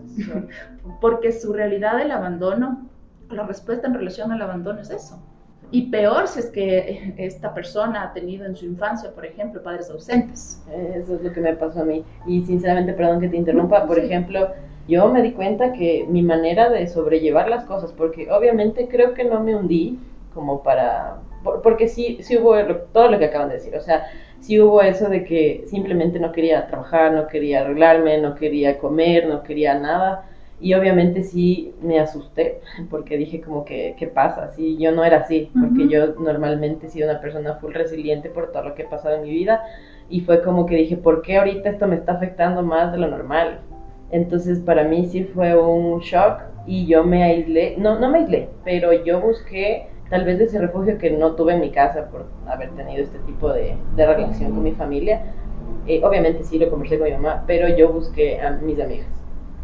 porque 1.01 1.33
su 1.33 1.53
realidad 1.53 1.99
del 1.99 2.11
abandono, 2.11 2.89
la 3.31 3.45
respuesta 3.45 3.87
en 3.87 3.95
relación 3.95 4.33
al 4.33 4.43
abandono 4.43 4.81
es 4.81 4.91
eso. 4.91 5.21
Y 5.71 5.91
peor 5.91 6.29
si 6.29 6.41
es 6.41 6.51
que 6.51 7.15
esta 7.17 7.55
persona 7.55 8.03
ha 8.03 8.13
tenido 8.13 8.45
en 8.45 8.55
su 8.55 8.67
infancia, 8.67 9.11
por 9.15 9.25
ejemplo, 9.25 9.63
padres 9.63 9.91
ausentes. 9.91 10.63
Eso 10.95 11.15
es 11.15 11.23
lo 11.23 11.33
que 11.33 11.41
me 11.41 11.57
pasó 11.57 11.81
a 11.81 11.85
mí. 11.85 12.05
Y 12.27 12.45
sinceramente, 12.45 12.93
perdón 12.93 13.21
que 13.21 13.31
te 13.31 13.39
interrumpa, 13.39 13.87
por 13.87 13.99
ejemplo, 13.99 14.51
yo 14.87 15.09
me 15.09 15.23
di 15.23 15.33
cuenta 15.33 15.73
que 15.73 16.07
mi 16.11 16.23
manera 16.23 16.69
de 16.69 16.87
sobrellevar 16.89 17.49
las 17.49 17.65
cosas, 17.65 17.93
porque 17.93 18.31
obviamente 18.31 18.87
creo 18.89 19.15
que 19.15 19.25
no 19.25 19.41
me 19.41 19.57
hundí 19.57 19.99
como 20.35 20.63
para... 20.63 21.21
Porque 21.63 21.89
sí, 21.89 22.19
sí 22.23 22.37
hubo 22.37 22.57
todo 22.93 23.09
lo 23.09 23.19
que 23.19 23.27
acaban 23.27 23.49
de 23.49 23.55
decir, 23.55 23.75
o 23.77 23.81
sea, 23.81 24.07
sí 24.41 24.61
hubo 24.61 24.83
eso 24.83 25.09
de 25.09 25.25
que 25.25 25.65
simplemente 25.67 26.19
no 26.19 26.33
quería 26.33 26.67
trabajar, 26.67 27.13
no 27.13 27.27
quería 27.27 27.63
arreglarme, 27.63 28.19
no 28.19 28.35
quería 28.35 28.79
comer, 28.79 29.27
no 29.27 29.43
quería 29.43 29.79
nada. 29.79 30.27
Y 30.61 30.75
obviamente 30.75 31.25
sí 31.25 31.75
me 31.83 31.99
asusté 31.99 32.61
porque 32.91 33.17
dije 33.17 33.41
como 33.41 33.65
que, 33.65 33.97
¿qué 33.99 34.07
pasa? 34.07 34.51
Sí, 34.51 34.77
yo 34.79 34.93
no 34.93 35.05
era 35.05 35.19
así, 35.19 35.51
porque 35.59 35.89
yo 35.89 36.15
normalmente 36.21 36.87
he 36.87 36.91
sido 36.91 37.11
una 37.11 37.21
persona 37.21 37.55
full 37.55 37.73
resiliente 37.73 38.29
por 38.31 38.53
todo 38.53 38.63
lo 38.65 38.75
que 38.75 38.83
he 38.83 38.87
pasado 38.87 39.17
en 39.17 39.23
mi 39.23 39.31
vida. 39.31 39.63
Y 40.09 40.21
fue 40.21 40.43
como 40.43 40.67
que 40.67 40.77
dije, 40.77 40.97
¿por 40.97 41.23
qué 41.23 41.39
ahorita 41.39 41.71
esto 41.71 41.87
me 41.87 41.97
está 41.97 42.13
afectando 42.13 42.63
más 42.63 42.93
de 42.93 42.99
lo 42.99 43.09
normal? 43.09 43.61
Entonces 44.13 44.61
para 44.61 44.85
mí 44.85 45.07
sí 45.07 45.25
fue 45.25 45.59
un 45.59 46.01
shock 46.01 46.43
y 46.67 46.87
yo 46.87 47.03
me 47.03 47.25
aislé, 47.25 47.75
no, 47.79 47.99
no 47.99 48.11
me 48.11 48.19
aislé, 48.19 48.49
pero 48.63 48.93
yo 48.93 49.21
busqué 49.21 49.89
tal 50.13 50.27
vez 50.27 50.39
ese 50.43 50.59
refugio 50.59 50.99
que 50.99 51.11
no 51.11 51.37
tuve 51.37 51.55
en 51.55 51.61
mi 51.61 51.71
casa 51.71 52.11
por 52.11 52.27
haber 52.47 52.69
tenido 52.73 53.03
este 53.03 53.19
tipo 53.21 53.51
de, 53.51 53.77
de 53.97 54.07
relación 54.07 54.53
con 54.53 54.63
mi 54.63 54.73
familia. 54.73 55.23
Eh, 55.87 56.03
obviamente 56.05 56.45
sí 56.45 56.59
lo 56.59 56.69
conversé 56.69 56.99
con 56.99 57.09
mi 57.09 57.15
mamá, 57.15 57.45
pero 57.47 57.67
yo 57.75 57.91
busqué 57.91 58.39
a 58.39 58.51
mis 58.51 58.79
amigas. 58.79 59.07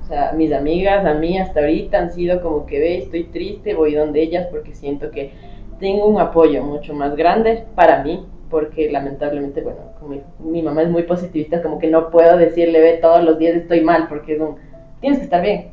O 0.02 0.06
sea, 0.06 0.32
mis 0.32 0.50
amigas 0.54 1.04
a 1.04 1.12
mí 1.12 1.38
hasta 1.38 1.60
ahorita 1.60 1.98
han 1.98 2.12
sido 2.12 2.40
como 2.40 2.64
que 2.64 2.78
ve, 2.78 2.96
estoy 2.96 3.24
triste, 3.24 3.74
voy 3.74 3.94
donde 3.94 4.22
ellas 4.22 4.46
porque 4.50 4.74
siento 4.74 5.10
que 5.10 5.32
tengo 5.78 6.06
un 6.06 6.18
apoyo 6.18 6.62
mucho 6.62 6.94
más 6.94 7.14
grande 7.14 7.64
para 7.74 8.02
mí, 8.02 8.26
porque 8.48 8.90
lamentablemente, 8.90 9.60
bueno, 9.60 9.80
como 10.00 10.14
mi, 10.38 10.62
mamá 10.62 10.80
es 10.80 10.88
muy 10.88 11.02
positivista, 11.02 11.62
como 11.62 11.78
que 11.78 11.88
no 11.88 12.08
puedo 12.08 12.38
decirle, 12.38 12.80
ve, 12.80 12.98
todos 13.02 13.22
los 13.22 13.38
días 13.38 13.54
estoy 13.54 13.82
mal, 13.82 14.08
porque 14.08 14.36
es 14.36 14.40
un, 14.40 14.56
tienes 15.00 15.18
que 15.18 15.24
estar 15.24 15.42
bien. 15.42 15.72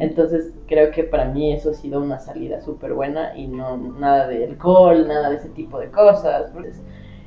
Entonces, 0.00 0.52
creo 0.66 0.90
que 0.90 1.04
para 1.04 1.26
mí 1.26 1.52
eso 1.52 1.70
ha 1.70 1.74
sido 1.74 2.02
una 2.02 2.18
salida 2.18 2.60
súper 2.60 2.92
buena 2.92 3.36
y 3.36 3.46
no 3.46 3.76
nada 3.76 4.26
de 4.26 4.44
alcohol, 4.44 5.06
nada 5.06 5.30
de 5.30 5.36
ese 5.36 5.48
tipo 5.50 5.78
de 5.78 5.90
cosas. 5.90 6.52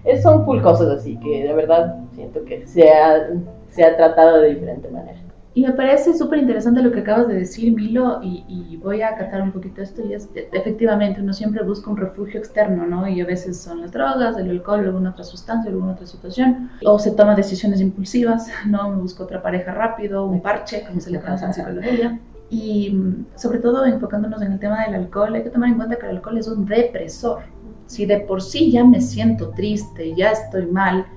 Es, 0.04 0.24
son 0.24 0.46
full 0.46 0.62
cosas 0.62 0.90
así 0.90 1.18
que 1.20 1.44
de 1.44 1.54
verdad 1.54 1.98
siento 2.14 2.44
que 2.46 2.66
se 2.66 2.90
ha, 2.90 3.30
se 3.70 3.84
ha 3.84 3.96
tratado 3.98 4.42
de 4.42 4.54
diferente 4.54 4.90
manera. 4.90 5.20
Y 5.58 5.64
me 5.64 5.72
parece 5.72 6.16
súper 6.16 6.38
interesante 6.38 6.84
lo 6.84 6.92
que 6.92 7.00
acabas 7.00 7.28
de 7.30 7.34
decir, 7.34 7.74
Milo, 7.74 8.20
y, 8.22 8.78
voy 8.78 9.02
a 9.02 9.08
acatar 9.08 9.42
un 9.42 9.52
poquito 9.52 9.82
esto, 9.82 10.04
y 10.08 10.14
es 10.14 10.28
que 10.28 10.48
efectivamente 10.54 11.20
uno 11.20 11.34
siempre 11.34 11.64
busca 11.64 11.90
un 11.90 11.98
refugio 11.98 12.40
externo, 12.40 12.86
¿no? 12.86 13.08
Y 13.08 13.22
a 13.22 13.26
veces 13.26 13.60
son 13.60 13.82
las 13.82 13.92
drogas, 13.92 14.38
el 14.38 14.52
alcohol, 14.52 14.82
alguna 14.82 15.10
otra 15.10 15.24
sustancia, 15.24 15.72
alguna 15.72 15.94
otra 15.94 16.06
situación, 16.06 16.70
o 16.86 17.00
se 17.00 17.10
toma 17.10 17.34
decisiones 17.34 17.82
impulsivas, 17.82 18.52
¿no? 18.68 18.92
Me 18.92 18.98
busco 18.98 19.24
otra 19.24 19.42
pareja 19.42 19.74
rápido, 19.74 20.28
un 20.28 20.44
parche, 20.44 20.84
como 20.86 21.02
se 21.02 21.10
le 21.10 21.20
conoce 21.20 21.46
en 21.46 21.54
psicología. 21.56 22.20
Y 22.52 22.92
mm, 22.92 23.26
sobre 23.36 23.58
todo 23.58 23.84
enfocándonos 23.84 24.44
en 24.44 24.52
el 24.52 24.60
tema 24.60 24.86
del 24.86 24.94
alcohol, 24.94 25.34
hay 25.34 25.42
que 25.42 25.50
tomar 25.50 25.70
en 25.70 25.76
cuenta 25.78 25.96
que 25.96 26.06
el 26.06 26.18
alcohol 26.18 26.38
es 26.38 26.48
un 26.48 26.68
depresor. 26.68 27.40
Si 27.88 28.06
de 28.06 28.20
por 28.20 28.44
sí 28.44 28.72
ya 28.72 28.84
me 28.84 29.02
siento 29.02 29.50
triste, 29.50 30.14
ya 30.14 30.34
estoy 30.34 30.68
mal, 30.68 31.08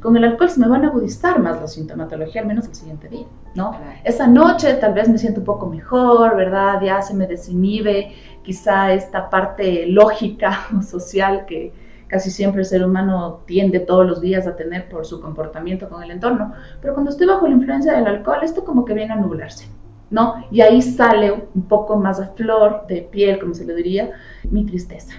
con 0.00 0.16
el 0.16 0.24
alcohol 0.24 0.48
se 0.48 0.60
me 0.60 0.68
van 0.68 0.84
a 0.84 0.88
agudizar 0.88 1.38
más 1.40 1.60
la 1.60 1.66
sintomatología, 1.66 2.40
al 2.40 2.48
menos 2.48 2.66
el 2.66 2.74
siguiente 2.74 3.08
día, 3.08 3.26
¿no? 3.54 3.76
Esa 4.02 4.26
noche 4.26 4.74
tal 4.74 4.94
vez 4.94 5.08
me 5.08 5.18
siento 5.18 5.40
un 5.40 5.46
poco 5.46 5.66
mejor, 5.66 6.36
¿verdad? 6.36 6.80
Ya 6.80 7.02
se 7.02 7.14
me 7.14 7.26
desinhibe 7.26 8.12
quizá 8.42 8.92
esta 8.92 9.28
parte 9.28 9.86
lógica 9.86 10.66
o 10.78 10.82
social 10.82 11.44
que 11.46 11.72
casi 12.08 12.30
siempre 12.30 12.62
el 12.62 12.66
ser 12.66 12.84
humano 12.84 13.42
tiende 13.46 13.78
todos 13.80 14.06
los 14.06 14.20
días 14.20 14.46
a 14.46 14.56
tener 14.56 14.88
por 14.88 15.06
su 15.06 15.20
comportamiento 15.20 15.88
con 15.88 16.02
el 16.02 16.10
entorno. 16.10 16.54
Pero 16.80 16.94
cuando 16.94 17.10
estoy 17.10 17.26
bajo 17.26 17.46
la 17.46 17.54
influencia 17.54 17.92
del 17.92 18.06
alcohol, 18.06 18.38
esto 18.42 18.64
como 18.64 18.84
que 18.84 18.94
viene 18.94 19.12
a 19.12 19.16
nublarse, 19.16 19.68
¿no? 20.08 20.44
Y 20.50 20.62
ahí 20.62 20.80
sale 20.82 21.30
un 21.30 21.62
poco 21.68 21.96
más 21.96 22.18
a 22.18 22.28
flor 22.28 22.86
de 22.88 23.02
piel, 23.02 23.38
como 23.38 23.54
se 23.54 23.66
le 23.66 23.74
diría, 23.74 24.10
mi 24.44 24.64
tristeza, 24.64 25.14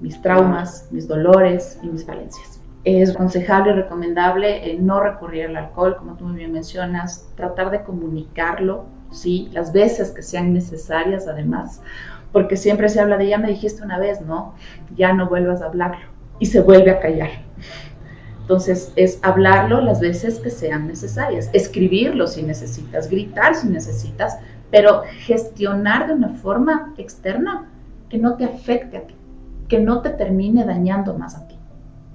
mis 0.00 0.20
traumas, 0.20 0.88
mis 0.90 1.08
dolores 1.08 1.78
y 1.82 1.86
mis 1.86 2.04
falencias 2.04 2.55
es 2.86 3.10
aconsejable 3.10 3.72
y 3.72 3.74
recomendable 3.74 4.78
no 4.78 5.00
recurrir 5.00 5.46
al 5.46 5.56
alcohol, 5.56 5.96
como 5.96 6.14
tú 6.14 6.24
muy 6.24 6.36
bien 6.36 6.52
mencionas, 6.52 7.28
tratar 7.34 7.72
de 7.72 7.82
comunicarlo, 7.82 8.84
¿sí? 9.10 9.48
Las 9.52 9.72
veces 9.72 10.12
que 10.12 10.22
sean 10.22 10.54
necesarias, 10.54 11.26
además, 11.26 11.82
porque 12.30 12.56
siempre 12.56 12.88
se 12.88 13.00
habla 13.00 13.16
de 13.16 13.26
ya 13.26 13.38
me 13.38 13.48
dijiste 13.48 13.82
una 13.82 13.98
vez, 13.98 14.20
¿no? 14.20 14.54
Ya 14.94 15.12
no 15.12 15.28
vuelvas 15.28 15.62
a 15.62 15.66
hablarlo 15.66 16.06
y 16.38 16.46
se 16.46 16.60
vuelve 16.60 16.92
a 16.92 17.00
callar. 17.00 17.30
Entonces, 18.42 18.92
es 18.94 19.18
hablarlo 19.22 19.80
las 19.80 19.98
veces 19.98 20.38
que 20.38 20.50
sean 20.50 20.86
necesarias, 20.86 21.50
escribirlo 21.52 22.28
si 22.28 22.44
necesitas, 22.44 23.10
gritar 23.10 23.56
si 23.56 23.66
necesitas, 23.66 24.38
pero 24.70 25.02
gestionar 25.24 26.06
de 26.06 26.14
una 26.14 26.28
forma 26.28 26.94
externa 26.98 27.68
que 28.08 28.18
no 28.18 28.36
te 28.36 28.44
afecte 28.44 28.96
a 28.96 29.06
ti, 29.08 29.16
que 29.66 29.80
no 29.80 30.02
te 30.02 30.10
termine 30.10 30.64
dañando 30.64 31.18
más 31.18 31.34
a 31.34 31.45
ti 31.45 31.45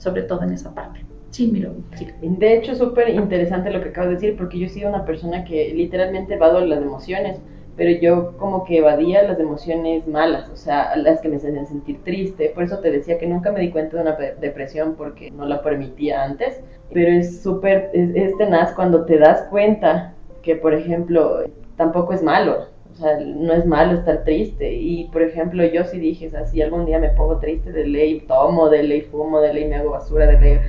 sobre 0.02 0.24
todo 0.24 0.42
en 0.42 0.52
esa 0.52 0.74
parte. 0.74 1.06
Sí, 1.30 1.48
miro. 1.48 1.76
Sí. 1.96 2.08
De 2.22 2.58
hecho, 2.58 2.76
súper 2.76 3.10
interesante 3.10 3.70
lo 3.70 3.82
que 3.82 3.90
acabas 3.90 4.10
de 4.10 4.16
decir, 4.16 4.36
porque 4.36 4.58
yo 4.58 4.66
he 4.66 4.70
sido 4.70 4.90
una 4.90 5.06
persona 5.06 5.46
que 5.46 5.72
literalmente 5.74 6.34
evado 6.34 6.60
las 6.60 6.82
emociones, 6.82 7.40
pero 7.78 7.92
yo 8.02 8.36
como 8.38 8.66
que 8.66 8.80
evadía 8.80 9.22
las 9.24 9.40
emociones 9.40 10.08
malas, 10.08 10.50
o 10.50 10.56
sea, 10.56 10.96
las 10.96 11.22
que 11.22 11.30
me 11.30 11.36
hacen 11.36 11.66
sentir 11.68 12.04
triste. 12.04 12.52
Por 12.54 12.64
eso 12.64 12.80
te 12.80 12.92
decía 12.92 13.20
que 13.20 13.28
nunca 13.28 13.52
me 13.52 13.62
di 13.62 13.70
cuenta 13.70 13.98
de 13.98 14.02
una 14.02 14.16
depresión 14.42 14.96
porque 14.98 15.30
no 15.30 15.46
la 15.46 15.62
permitía 15.62 16.24
antes, 16.24 16.62
pero 16.92 17.12
es 17.12 17.42
súper, 17.42 17.92
es, 17.94 18.10
es 18.16 18.36
tenaz 18.38 18.74
cuando 18.74 19.06
te 19.06 19.20
das 19.20 19.44
cuenta 19.52 20.16
que, 20.42 20.56
por 20.56 20.74
ejemplo, 20.74 21.44
tampoco 21.78 22.14
es 22.14 22.24
malo, 22.24 22.70
sea, 23.02 23.20
no 23.20 23.54
es 23.54 23.66
malo 23.66 24.00
estar 24.00 24.24
triste. 24.24 24.74
Y 24.74 25.10
por 25.12 25.22
ejemplo, 25.22 25.64
yo 25.66 25.84
sí 25.86 26.00
dije, 26.00 26.32
o 26.36 26.48
si 26.48 26.62
algún 26.62 26.86
día 26.86 27.00
me 27.00 27.10
pongo 27.10 27.40
triste, 27.40 27.72
de 27.72 27.86
ley 27.86 28.22
tomo, 28.28 28.70
de 28.70 28.84
ley 28.84 29.02
fumo, 29.02 29.42
de 29.42 29.54
ley 29.54 29.66
me 29.68 29.76
hago 29.76 29.92
basura, 29.92 30.28
de 30.28 30.40
ley. 30.40 30.60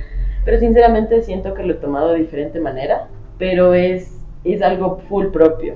Pero 0.45 0.59
sinceramente 0.59 1.21
siento 1.21 1.53
que 1.53 1.63
lo 1.63 1.73
he 1.73 1.77
tomado 1.77 2.13
de 2.13 2.19
diferente 2.19 2.59
manera, 2.59 3.07
pero 3.37 3.73
es, 3.73 4.19
es 4.43 4.61
algo 4.61 4.99
full 5.07 5.27
propio. 5.27 5.75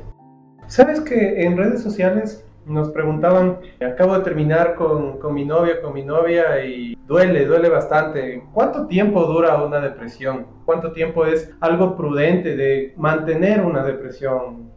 ¿Sabes 0.68 1.00
que 1.00 1.44
en 1.44 1.58
redes 1.58 1.82
sociales 1.82 2.44
nos 2.68 2.90
preguntaban, 2.90 3.60
acabo 3.80 4.18
de 4.18 4.24
terminar 4.24 4.76
con, 4.76 5.20
con 5.20 5.34
mi 5.34 5.46
novia, 5.46 5.82
con 5.82 5.94
mi 5.94 6.04
novia 6.04 6.64
y 6.66 6.98
duele, 7.08 7.46
duele 7.46 7.70
bastante. 7.70 8.44
¿Cuánto 8.54 8.88
tiempo 8.88 9.24
dura 9.24 9.64
una 9.64 9.80
depresión? 9.80 10.48
¿Cuánto 10.66 10.92
tiempo 10.92 11.26
es 11.26 11.50
algo 11.62 11.96
prudente 11.96 12.56
de 12.56 12.94
mantener 12.98 13.62
una 13.62 13.84
depresión? 13.84 14.72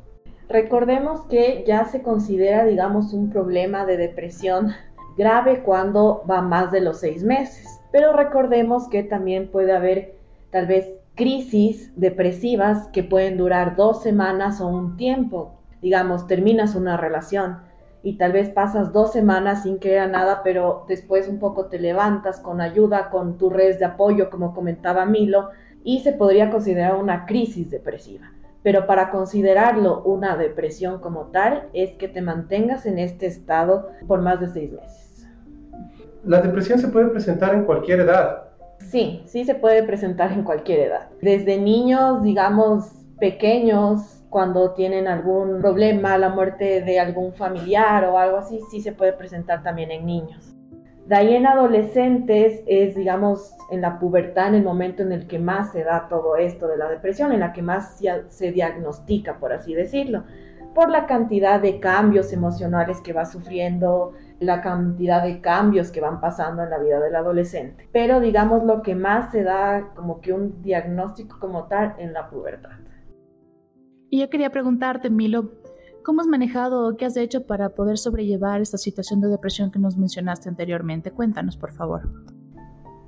Recordemos 0.50 1.20
que 1.26 1.62
ya 1.64 1.84
se 1.84 2.02
considera, 2.02 2.64
digamos, 2.64 3.12
un 3.12 3.30
problema 3.30 3.86
de 3.86 3.96
depresión 3.96 4.72
grave 5.16 5.62
cuando 5.62 6.24
va 6.28 6.42
más 6.42 6.72
de 6.72 6.80
los 6.80 6.98
seis 6.98 7.22
meses. 7.22 7.80
Pero 7.92 8.12
recordemos 8.12 8.88
que 8.88 9.04
también 9.04 9.48
puede 9.48 9.70
haber 9.70 10.16
tal 10.50 10.66
vez 10.66 10.92
crisis 11.14 11.92
depresivas 11.94 12.88
que 12.88 13.04
pueden 13.04 13.36
durar 13.36 13.76
dos 13.76 14.02
semanas 14.02 14.60
o 14.60 14.66
un 14.66 14.96
tiempo. 14.96 15.54
Digamos, 15.82 16.26
terminas 16.26 16.74
una 16.74 16.96
relación 16.96 17.58
y 18.02 18.16
tal 18.16 18.32
vez 18.32 18.48
pasas 18.48 18.92
dos 18.92 19.12
semanas 19.12 19.62
sin 19.62 19.78
que 19.78 20.04
nada, 20.08 20.40
pero 20.42 20.84
después 20.88 21.28
un 21.28 21.38
poco 21.38 21.66
te 21.66 21.78
levantas 21.78 22.40
con 22.40 22.60
ayuda, 22.60 23.10
con 23.10 23.38
tu 23.38 23.50
red 23.50 23.78
de 23.78 23.84
apoyo, 23.84 24.30
como 24.30 24.52
comentaba 24.52 25.06
Milo, 25.06 25.50
y 25.84 26.00
se 26.00 26.12
podría 26.12 26.50
considerar 26.50 26.96
una 26.96 27.24
crisis 27.24 27.70
depresiva 27.70 28.32
pero 28.62 28.86
para 28.86 29.10
considerarlo 29.10 30.02
una 30.02 30.36
depresión 30.36 31.00
como 31.00 31.26
tal 31.26 31.68
es 31.72 31.92
que 31.92 32.08
te 32.08 32.22
mantengas 32.22 32.86
en 32.86 32.98
este 32.98 33.26
estado 33.26 33.88
por 34.06 34.20
más 34.20 34.40
de 34.40 34.48
seis 34.48 34.72
meses. 34.72 35.26
¿La 36.24 36.40
depresión 36.42 36.78
se 36.78 36.88
puede 36.88 37.08
presentar 37.08 37.54
en 37.54 37.64
cualquier 37.64 38.00
edad? 38.00 38.44
Sí, 38.78 39.22
sí 39.26 39.44
se 39.44 39.54
puede 39.54 39.82
presentar 39.82 40.32
en 40.32 40.42
cualquier 40.42 40.80
edad. 40.80 41.08
Desde 41.22 41.58
niños, 41.58 42.22
digamos, 42.22 42.92
pequeños, 43.18 44.22
cuando 44.28 44.72
tienen 44.72 45.08
algún 45.08 45.60
problema, 45.60 46.16
la 46.18 46.28
muerte 46.28 46.82
de 46.82 47.00
algún 47.00 47.32
familiar 47.34 48.04
o 48.04 48.18
algo 48.18 48.38
así, 48.38 48.60
sí 48.70 48.80
se 48.80 48.92
puede 48.92 49.12
presentar 49.12 49.62
también 49.62 49.90
en 49.90 50.06
niños. 50.06 50.54
De 51.10 51.16
ahí 51.16 51.34
en 51.34 51.44
adolescentes 51.44 52.62
es, 52.68 52.94
digamos, 52.94 53.56
en 53.72 53.80
la 53.80 53.98
pubertad, 53.98 54.46
en 54.46 54.54
el 54.54 54.62
momento 54.62 55.02
en 55.02 55.10
el 55.10 55.26
que 55.26 55.40
más 55.40 55.72
se 55.72 55.82
da 55.82 56.06
todo 56.08 56.36
esto 56.36 56.68
de 56.68 56.76
la 56.76 56.88
depresión, 56.88 57.32
en 57.32 57.40
la 57.40 57.52
que 57.52 57.62
más 57.62 58.00
se 58.28 58.52
diagnostica, 58.52 59.40
por 59.40 59.52
así 59.52 59.74
decirlo, 59.74 60.22
por 60.72 60.88
la 60.88 61.06
cantidad 61.06 61.60
de 61.60 61.80
cambios 61.80 62.32
emocionales 62.32 63.00
que 63.00 63.12
va 63.12 63.26
sufriendo, 63.26 64.12
la 64.38 64.62
cantidad 64.62 65.24
de 65.24 65.40
cambios 65.40 65.90
que 65.90 66.00
van 66.00 66.20
pasando 66.20 66.62
en 66.62 66.70
la 66.70 66.78
vida 66.78 67.00
del 67.00 67.16
adolescente. 67.16 67.88
Pero 67.90 68.20
digamos 68.20 68.62
lo 68.62 68.82
que 68.82 68.94
más 68.94 69.32
se 69.32 69.42
da 69.42 69.90
como 69.96 70.20
que 70.20 70.32
un 70.32 70.62
diagnóstico 70.62 71.40
como 71.40 71.64
tal 71.64 71.96
en 71.98 72.12
la 72.12 72.30
pubertad. 72.30 72.70
Y 74.10 74.20
yo 74.20 74.30
quería 74.30 74.50
preguntarte, 74.50 75.10
Milo, 75.10 75.59
¿Cómo 76.02 76.22
has 76.22 76.26
manejado 76.26 76.88
o 76.88 76.96
qué 76.96 77.04
has 77.04 77.16
hecho 77.16 77.46
para 77.46 77.70
poder 77.70 77.98
sobrellevar 77.98 78.62
esta 78.62 78.78
situación 78.78 79.20
de 79.20 79.28
depresión 79.28 79.70
que 79.70 79.78
nos 79.78 79.98
mencionaste 79.98 80.48
anteriormente? 80.48 81.10
Cuéntanos, 81.10 81.58
por 81.58 81.72
favor. 81.72 82.08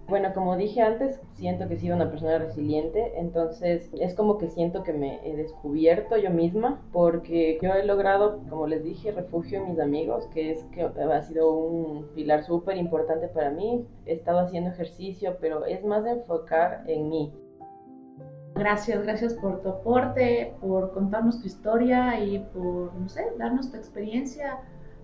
Bueno, 0.09 0.35
como 0.35 0.59
dije 0.59 0.83
antes, 0.83 1.18
siento 1.33 1.66
que 1.68 1.74
he 1.74 1.78
sido 1.78 1.96
una 1.96 2.11
persona 2.11 2.37
resiliente, 2.37 3.18
entonces 3.18 3.88
es 3.98 4.14
como 4.14 4.37
que 4.37 4.50
siento 4.50 4.83
que 4.83 4.92
me 4.92 5.26
he 5.26 5.35
descubierto 5.37 6.18
yo 6.18 6.28
misma, 6.28 6.83
porque 6.92 7.59
yo 7.62 7.72
he 7.72 7.87
logrado, 7.87 8.42
como 8.50 8.66
les 8.66 8.85
dije, 8.85 9.11
refugio 9.12 9.61
en 9.62 9.70
mis 9.70 9.81
amigos, 9.81 10.26
que 10.26 10.50
es 10.50 10.62
que 10.64 10.83
ha 10.83 11.22
sido 11.22 11.55
un 11.55 12.09
pilar 12.14 12.44
súper 12.44 12.76
importante 12.76 13.28
para 13.28 13.50
mí. 13.50 13.87
He 14.05 14.12
estado 14.12 14.40
haciendo 14.40 14.68
ejercicio, 14.68 15.38
pero 15.40 15.64
es 15.64 15.83
más 15.83 16.05
de 16.05 16.11
enfocar 16.11 16.85
en 16.87 17.09
mí, 17.09 17.33
Gracias, 18.55 19.03
gracias 19.03 19.35
por 19.35 19.62
tu 19.62 19.69
aporte, 19.71 20.55
por 20.61 20.93
contarnos 20.93 21.41
tu 21.41 21.47
historia 21.47 22.23
y 22.23 22.38
por, 22.53 22.95
no 22.95 23.09
sé, 23.09 23.25
darnos 23.38 23.71
tu 23.71 23.77
experiencia 23.77 24.59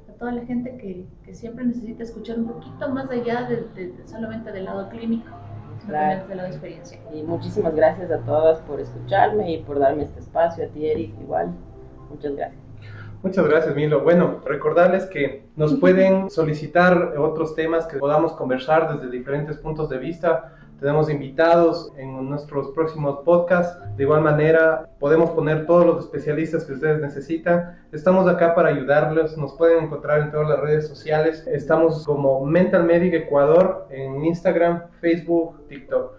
a 0.09 0.13
toda 0.19 0.33
la 0.33 0.45
gente 0.45 0.77
que, 0.77 1.07
que 1.25 1.35
siempre 1.35 1.65
necesita 1.65 2.03
escuchar 2.03 2.39
un 2.39 2.49
poquito 2.49 2.89
más 2.91 3.11
allá 3.11 3.49
de, 3.49 3.95
solamente 4.05 4.53
del 4.53 4.67
lado 4.67 4.89
clínico, 4.91 5.31
simplemente 5.79 6.29
del 6.29 6.37
lado 6.37 6.49
de 6.49 6.55
experiencia. 6.55 7.01
Y 7.13 7.23
muchísimas 7.23 7.75
gracias 7.75 8.11
a 8.11 8.19
todas 8.19 8.61
por 8.61 8.81
escucharme 8.81 9.53
y 9.53 9.63
por 9.63 9.79
darme 9.79 10.05
este 10.05 10.21
espacio, 10.21 10.65
a 10.65 10.69
ti 10.69 10.87
Eric 10.87 11.19
igual. 11.21 11.51
Muchas 12.11 12.37
gracias. 12.37 12.69
Muchas 13.23 13.49
gracias, 13.49 13.75
Milo. 13.75 14.03
Bueno, 14.03 14.41
recordarles 14.45 15.07
que 15.07 15.49
nos 15.57 15.75
pueden 15.81 16.31
solicitar 16.31 17.17
otros 17.19 17.55
temas 17.55 17.87
que 17.87 17.97
podamos 17.97 18.35
conversar 18.35 18.95
desde 18.95 19.11
diferentes 19.11 19.57
puntos 19.57 19.89
de 19.89 19.99
vista 19.99 20.58
tenemos 20.81 21.11
invitados 21.11 21.93
en 21.97 22.29
nuestros 22.29 22.69
próximos 22.69 23.21
podcasts. 23.25 23.79
De 23.97 24.05
igual 24.05 24.23
manera, 24.23 24.88
podemos 25.01 25.31
poner 25.31 25.67
todos 25.67 25.85
los 25.85 26.05
especialistas 26.05 26.64
que 26.64 26.75
ustedes 26.75 27.01
necesitan. 27.01 27.79
Estamos 27.91 28.29
acá 28.29 28.55
para 28.55 28.69
ayudarles. 28.69 29.37
Nos 29.37 29.55
pueden 29.55 29.85
encontrar 29.85 30.21
en 30.21 30.31
todas 30.31 30.49
las 30.49 30.61
redes 30.61 30.87
sociales. 30.87 31.45
Estamos 31.49 32.05
como 32.05 32.45
Mental 32.47 32.85
Medic 32.85 33.12
Ecuador 33.14 33.88
en 33.91 34.25
Instagram, 34.25 34.83
Facebook, 35.01 35.67
TikTok. 35.69 36.12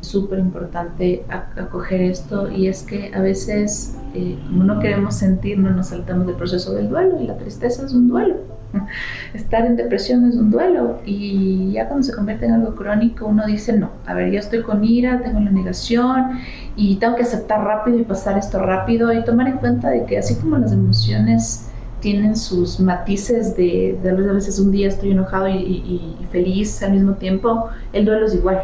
Súper 0.00 0.38
importante 0.38 1.24
acoger 1.28 2.00
esto 2.00 2.50
y 2.50 2.66
es 2.66 2.82
que 2.82 3.12
a 3.14 3.20
veces, 3.20 3.96
eh, 4.14 4.36
como 4.46 4.64
no 4.64 4.80
queremos 4.80 5.14
sentir, 5.14 5.58
no 5.58 5.70
nos 5.70 5.88
saltamos 5.88 6.26
del 6.26 6.36
proceso 6.36 6.74
del 6.74 6.88
duelo 6.88 7.20
y 7.20 7.26
la 7.26 7.36
tristeza 7.36 7.84
es 7.84 7.92
un 7.92 8.08
duelo 8.08 8.61
Estar 9.34 9.66
en 9.66 9.76
depresión 9.76 10.28
es 10.28 10.36
un 10.36 10.50
duelo 10.50 11.00
y 11.04 11.72
ya 11.72 11.88
cuando 11.88 12.04
se 12.04 12.14
convierte 12.14 12.46
en 12.46 12.52
algo 12.52 12.74
crónico 12.74 13.26
uno 13.26 13.46
dice, 13.46 13.72
no, 13.74 13.90
a 14.06 14.14
ver, 14.14 14.30
yo 14.30 14.38
estoy 14.38 14.62
con 14.62 14.84
ira, 14.84 15.20
tengo 15.22 15.40
la 15.40 15.50
negación 15.50 16.40
y 16.76 16.96
tengo 16.96 17.16
que 17.16 17.22
aceptar 17.22 17.62
rápido 17.64 17.98
y 17.98 18.04
pasar 18.04 18.38
esto 18.38 18.58
rápido 18.58 19.12
y 19.12 19.24
tomar 19.24 19.48
en 19.48 19.58
cuenta 19.58 19.90
de 19.90 20.04
que 20.04 20.18
así 20.18 20.34
como 20.36 20.58
las 20.58 20.72
emociones 20.72 21.68
tienen 22.00 22.36
sus 22.36 22.80
matices 22.80 23.56
de, 23.56 23.98
de 24.02 24.10
a 24.10 24.32
veces 24.32 24.58
un 24.58 24.72
día 24.72 24.88
estoy 24.88 25.12
enojado 25.12 25.48
y, 25.48 25.54
y 25.54 26.26
feliz 26.30 26.82
al 26.82 26.92
mismo 26.92 27.14
tiempo, 27.14 27.68
el 27.92 28.04
duelo 28.04 28.26
es 28.26 28.34
igual. 28.34 28.60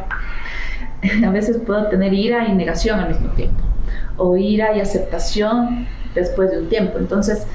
A 1.25 1.31
veces 1.31 1.59
puedo 1.59 1.87
tener 1.88 2.12
ira 2.12 2.49
y 2.49 2.55
negación 2.55 2.99
al 2.99 3.11
mismo 3.11 3.31
tiempo, 3.31 3.62
o 4.16 4.37
ira 4.37 4.77
y 4.77 4.81
aceptación 4.81 5.87
después 6.14 6.51
de 6.51 6.59
un 6.59 6.68
tiempo. 6.68 6.99
Entonces, 6.99 7.47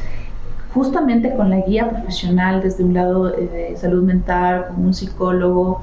justamente 0.74 1.36
con 1.36 1.50
la 1.50 1.62
guía 1.62 1.90
profesional 1.90 2.62
desde 2.62 2.84
un 2.84 2.94
lado 2.94 3.34
eh, 3.34 3.70
de 3.72 3.78
salud 3.78 4.04
mental, 4.04 4.68
con 4.68 4.86
un 4.86 4.94
psicólogo, 4.94 5.82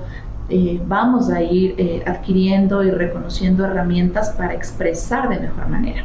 eh, 0.48 0.82
vamos 0.84 1.30
a 1.30 1.40
ir 1.42 1.76
eh, 1.78 2.02
adquiriendo 2.04 2.82
y 2.82 2.90
reconociendo 2.90 3.64
herramientas 3.64 4.30
para 4.30 4.52
expresar 4.52 5.28
de 5.28 5.38
mejor 5.38 5.68
manera. 5.68 6.02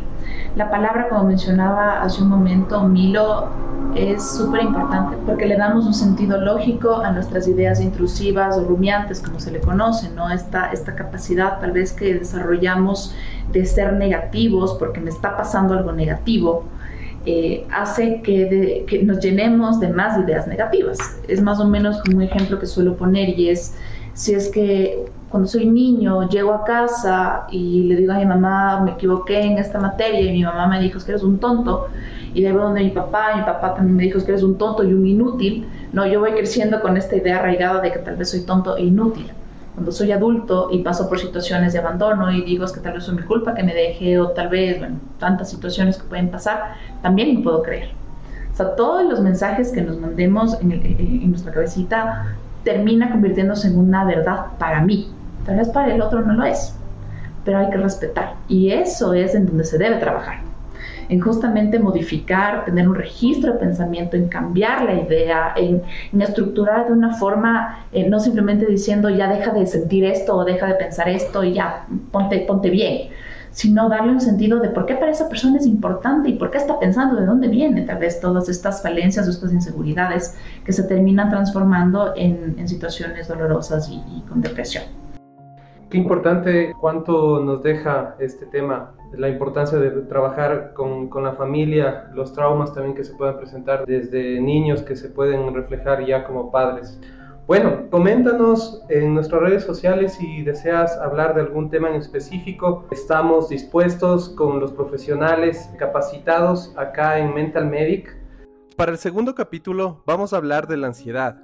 La 0.56 0.70
palabra, 0.70 1.10
como 1.10 1.24
mencionaba 1.24 2.04
hace 2.04 2.22
un 2.22 2.30
momento 2.30 2.84
Milo, 2.84 3.48
es 3.96 4.36
súper 4.38 4.62
importante 4.62 5.18
porque 5.26 5.46
le 5.48 5.56
damos 5.56 5.86
un 5.86 5.94
sentido 5.94 6.40
lógico 6.40 6.98
a 6.98 7.12
nuestras 7.12 7.48
ideas 7.48 7.82
intrusivas 7.82 8.58
o 8.58 8.66
rumiantes, 8.66 9.22
como 9.22 9.40
se 9.40 9.52
le 9.52 9.62
conoce, 9.62 10.12
¿no? 10.12 10.30
Esta, 10.30 10.72
esta 10.72 10.96
capacidad 10.96 11.60
tal 11.60 11.72
vez 11.72 11.94
que 11.94 12.14
desarrollamos 12.14 13.16
de 13.52 13.66
ser 13.66 13.94
negativos 13.94 14.76
porque 14.78 15.00
me 15.00 15.10
está 15.10 15.36
pasando 15.36 15.74
algo 15.74 15.92
negativo, 15.92 16.66
eh, 17.26 17.66
hace 17.72 18.22
que, 18.22 19.04
nos 19.04 19.20
llenemos 19.20 19.80
de 19.80 19.90
más 19.90 20.20
ideas 20.20 20.48
negativas. 20.48 20.98
Es 21.28 21.42
más 21.42 21.60
o 21.60 21.66
menos 21.66 21.98
como 22.02 22.18
un 22.18 22.24
ejemplo 22.24 22.60
que 22.60 22.66
suelo 22.66 22.96
poner 22.96 23.30
y 23.38 23.50
es 23.50 23.76
si 24.14 24.34
es 24.34 24.50
que 24.50 25.06
cuando 25.30 25.48
soy 25.50 25.66
niño 25.66 26.30
llego 26.30 26.54
a 26.54 26.64
casa 26.64 27.48
y 27.52 27.84
le 27.84 27.98
digo 27.98 28.14
a 28.14 28.20
mi 28.20 28.26
mamá 28.26 28.80
me 28.82 28.92
equivoqué 28.92 29.42
en 29.42 29.58
esta 29.58 29.80
materia 29.80 30.22
y 30.22 30.32
mi 30.32 30.44
mamá 30.44 30.68
me 30.68 30.80
dijo 30.80 31.00
que 31.04 31.12
eres 31.12 31.24
un 31.24 31.38
tonto 31.38 31.88
y 32.34 32.42
luego 32.42 32.60
donde 32.60 32.82
mi 32.82 32.92
papá 32.92 33.36
mi 33.36 33.42
papá 33.42 33.74
también 33.74 33.98
me 33.98 34.04
dijo 34.04 34.20
que 34.24 34.32
eres 34.32 34.44
un 34.44 34.58
tonto 34.58 34.84
y 34.84 34.94
un 34.94 35.06
inútil, 35.06 35.66
no, 35.92 36.06
yo 36.06 36.20
voy 36.20 36.32
creciendo 36.32 36.82
con 36.82 36.96
esta 36.96 37.16
idea 37.16 37.38
arraigada 37.40 37.82
de 37.82 37.92
que 37.92 38.00
tal 38.00 38.16
vez 38.16 38.30
soy 38.30 38.46
tonto 38.46 38.78
e 38.78 38.84
inútil. 38.84 39.32
Cuando 39.76 39.92
soy 39.92 40.12
adulto 40.14 40.70
y 40.72 40.80
paso 40.80 41.08
por 41.08 41.20
situaciones 41.20 41.74
de 41.74 41.80
abandono 41.80 42.32
y 42.32 42.42
digo 42.44 42.66
es 42.66 42.72
que 42.72 42.80
tal 42.80 42.94
vez 42.94 43.06
fue 43.06 43.14
mi 43.14 43.24
culpa 43.24 43.54
que 43.54 43.62
me 43.62 43.74
dejé 43.74 44.18
o 44.20 44.30
tal 44.30 44.48
vez, 44.48 44.80
bueno, 44.80 44.96
tantas 45.20 45.50
situaciones 45.50 45.98
que 45.98 46.08
pueden 46.08 46.30
pasar, 46.32 46.76
también 47.02 47.36
me 47.36 47.44
puedo 47.44 47.62
creer. 47.62 47.90
O 48.54 48.56
sea, 48.56 48.74
todos 48.76 49.04
los 49.04 49.20
mensajes 49.20 49.74
que 49.74 49.82
nos 49.82 50.00
mandemos 50.00 50.60
en, 50.62 50.72
en 50.72 51.30
nuestra 51.30 51.52
cabecita 51.52 52.38
termina 52.64 53.12
convirtiéndose 53.12 53.68
en 53.68 53.78
una 53.78 54.06
verdad 54.06 54.46
para 54.58 54.82
mí. 54.82 55.12
Tal 55.46 55.58
vez 55.58 55.68
para 55.68 55.94
el 55.94 56.02
otro 56.02 56.22
no 56.22 56.34
lo 56.34 56.46
es, 56.46 56.74
pero 57.44 57.60
hay 57.60 57.70
que 57.70 57.78
respetar. 57.78 58.36
Y 58.48 58.72
eso 58.72 59.14
es 59.14 59.36
en 59.36 59.46
donde 59.46 59.66
se 59.66 59.78
debe 59.78 59.98
trabajar. 59.98 60.45
En 61.10 61.20
justamente 61.20 61.80
modificar, 61.80 62.66
tener 62.66 62.88
un 62.88 62.96
registro 62.96 63.54
de 63.54 63.60
pensamiento, 63.60 64.16
en 64.16 64.28
cambiar 64.28 64.84
la 64.84 64.94
idea, 64.94 65.54
en, 65.56 65.82
estructurar 66.20 66.88
de 66.88 66.94
una 66.94 67.16
forma, 67.16 67.86
eh, 67.92 68.08
no 68.10 68.20
simplemente 68.20 68.66
diciendo 68.66 69.10
ya 69.10 69.28
deja 69.28 69.52
de 69.52 69.66
sentir 69.66 70.06
esto 70.06 70.36
o 70.36 70.46
deja 70.46 70.68
de 70.68 70.76
pensar 70.76 71.10
esto 71.10 71.44
y 71.44 71.54
ya 71.54 71.86
ponte, 72.12 72.40
ponte 72.40 72.70
bien 72.70 73.10
sino 73.56 73.88
darle 73.88 74.12
un 74.12 74.20
sentido 74.20 74.60
de 74.60 74.68
por 74.68 74.86
qué 74.86 74.96
para 74.96 75.12
esa 75.12 75.30
persona 75.30 75.58
es 75.58 75.66
importante 75.66 76.28
y 76.28 76.34
por 76.34 76.52
qué 76.52 76.58
está 76.58 76.78
pensando, 76.78 77.16
de 77.16 77.26
dónde 77.26 77.48
vienen 77.48 77.86
tal 77.86 78.00
vez 78.00 78.20
todas 78.20 78.50
estas 78.50 78.84
falencias 78.84 79.26
o 79.28 79.30
estas 79.30 79.54
inseguridades 79.54 80.38
que 80.66 80.74
se 80.74 80.84
terminan 80.84 81.30
transformando 81.30 82.14
en, 82.18 82.68
situaciones 82.68 83.30
dolorosas 83.30 83.90
y, 83.90 84.22
con 84.28 84.42
depresión. 84.42 84.84
Qué 85.90 85.98
importante 85.98 86.74
cuánto 86.82 87.42
nos 87.46 87.64
deja 87.64 88.16
este 88.20 88.46
tema, 88.48 88.92
la 89.14 89.30
importancia 89.30 89.78
de 89.78 89.90
trabajar 90.04 90.74
con, 90.74 91.10
con, 91.10 91.24
la 91.24 91.34
familia, 91.34 92.10
los 92.14 92.34
traumas 92.34 92.74
también 92.74 92.96
que 92.96 93.04
se 93.04 93.14
pueden 93.14 93.38
presentar 93.38 93.86
desde 93.86 94.40
niños 94.42 94.82
que 94.82 94.96
se 94.96 95.10
pueden 95.10 95.54
reflejar 95.54 96.06
ya 96.06 96.24
como 96.26 96.52
padres. 96.52 97.00
Bueno, 97.48 97.92
coméntanos 97.92 98.82
en 98.90 99.14
nuestras 99.14 99.40
redes 99.40 99.64
sociales 99.64 100.14
si 100.14 100.42
deseas 100.42 100.98
hablar 100.98 101.36
de 101.36 101.42
algún 101.42 101.70
tema 101.70 101.90
en 101.90 101.96
específico. 101.96 102.88
Estamos 102.90 103.50
dispuestos 103.50 104.30
con 104.30 104.60
los 104.60 104.72
profesionales 104.72 105.70
capacitados 105.78 106.74
acá 106.76 107.20
en 107.20 107.36
Mental 107.36 107.68
Medic. 107.68 108.18
Para 108.76 108.92
el 108.92 108.98
segundo 108.98 109.36
capítulo 109.36 110.02
vamos 110.08 110.34
a 110.34 110.38
hablar 110.38 110.68
de 110.68 110.78
la 110.78 110.88
ansiedad. 110.88 111.38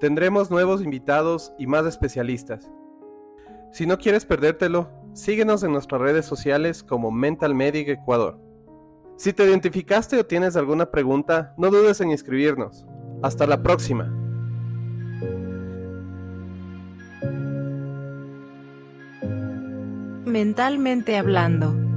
Tendremos 0.00 0.50
nuevos 0.50 0.82
invitados 0.82 1.54
y 1.58 1.66
más 1.66 1.86
especialistas. 1.86 2.70
Si 3.72 3.86
no 3.86 3.96
quieres 3.96 4.26
perdértelo, 4.26 4.88
síguenos 5.18 5.62
en 5.64 5.72
nuestras 5.72 6.00
redes 6.00 6.26
sociales 6.26 6.82
como 6.82 7.10
Mental 7.10 7.54
Medic 7.54 7.88
Ecuador. 7.88 8.38
Si 9.16 9.32
te 9.32 9.44
identificaste 9.44 10.16
o 10.16 10.24
tienes 10.24 10.56
alguna 10.56 10.90
pregunta, 10.92 11.54
no 11.58 11.70
dudes 11.70 12.00
en 12.00 12.12
inscribirnos. 12.12 12.86
Hasta 13.20 13.46
la 13.46 13.62
próxima. 13.62 14.14
Mentalmente 20.24 21.16
hablando. 21.16 21.87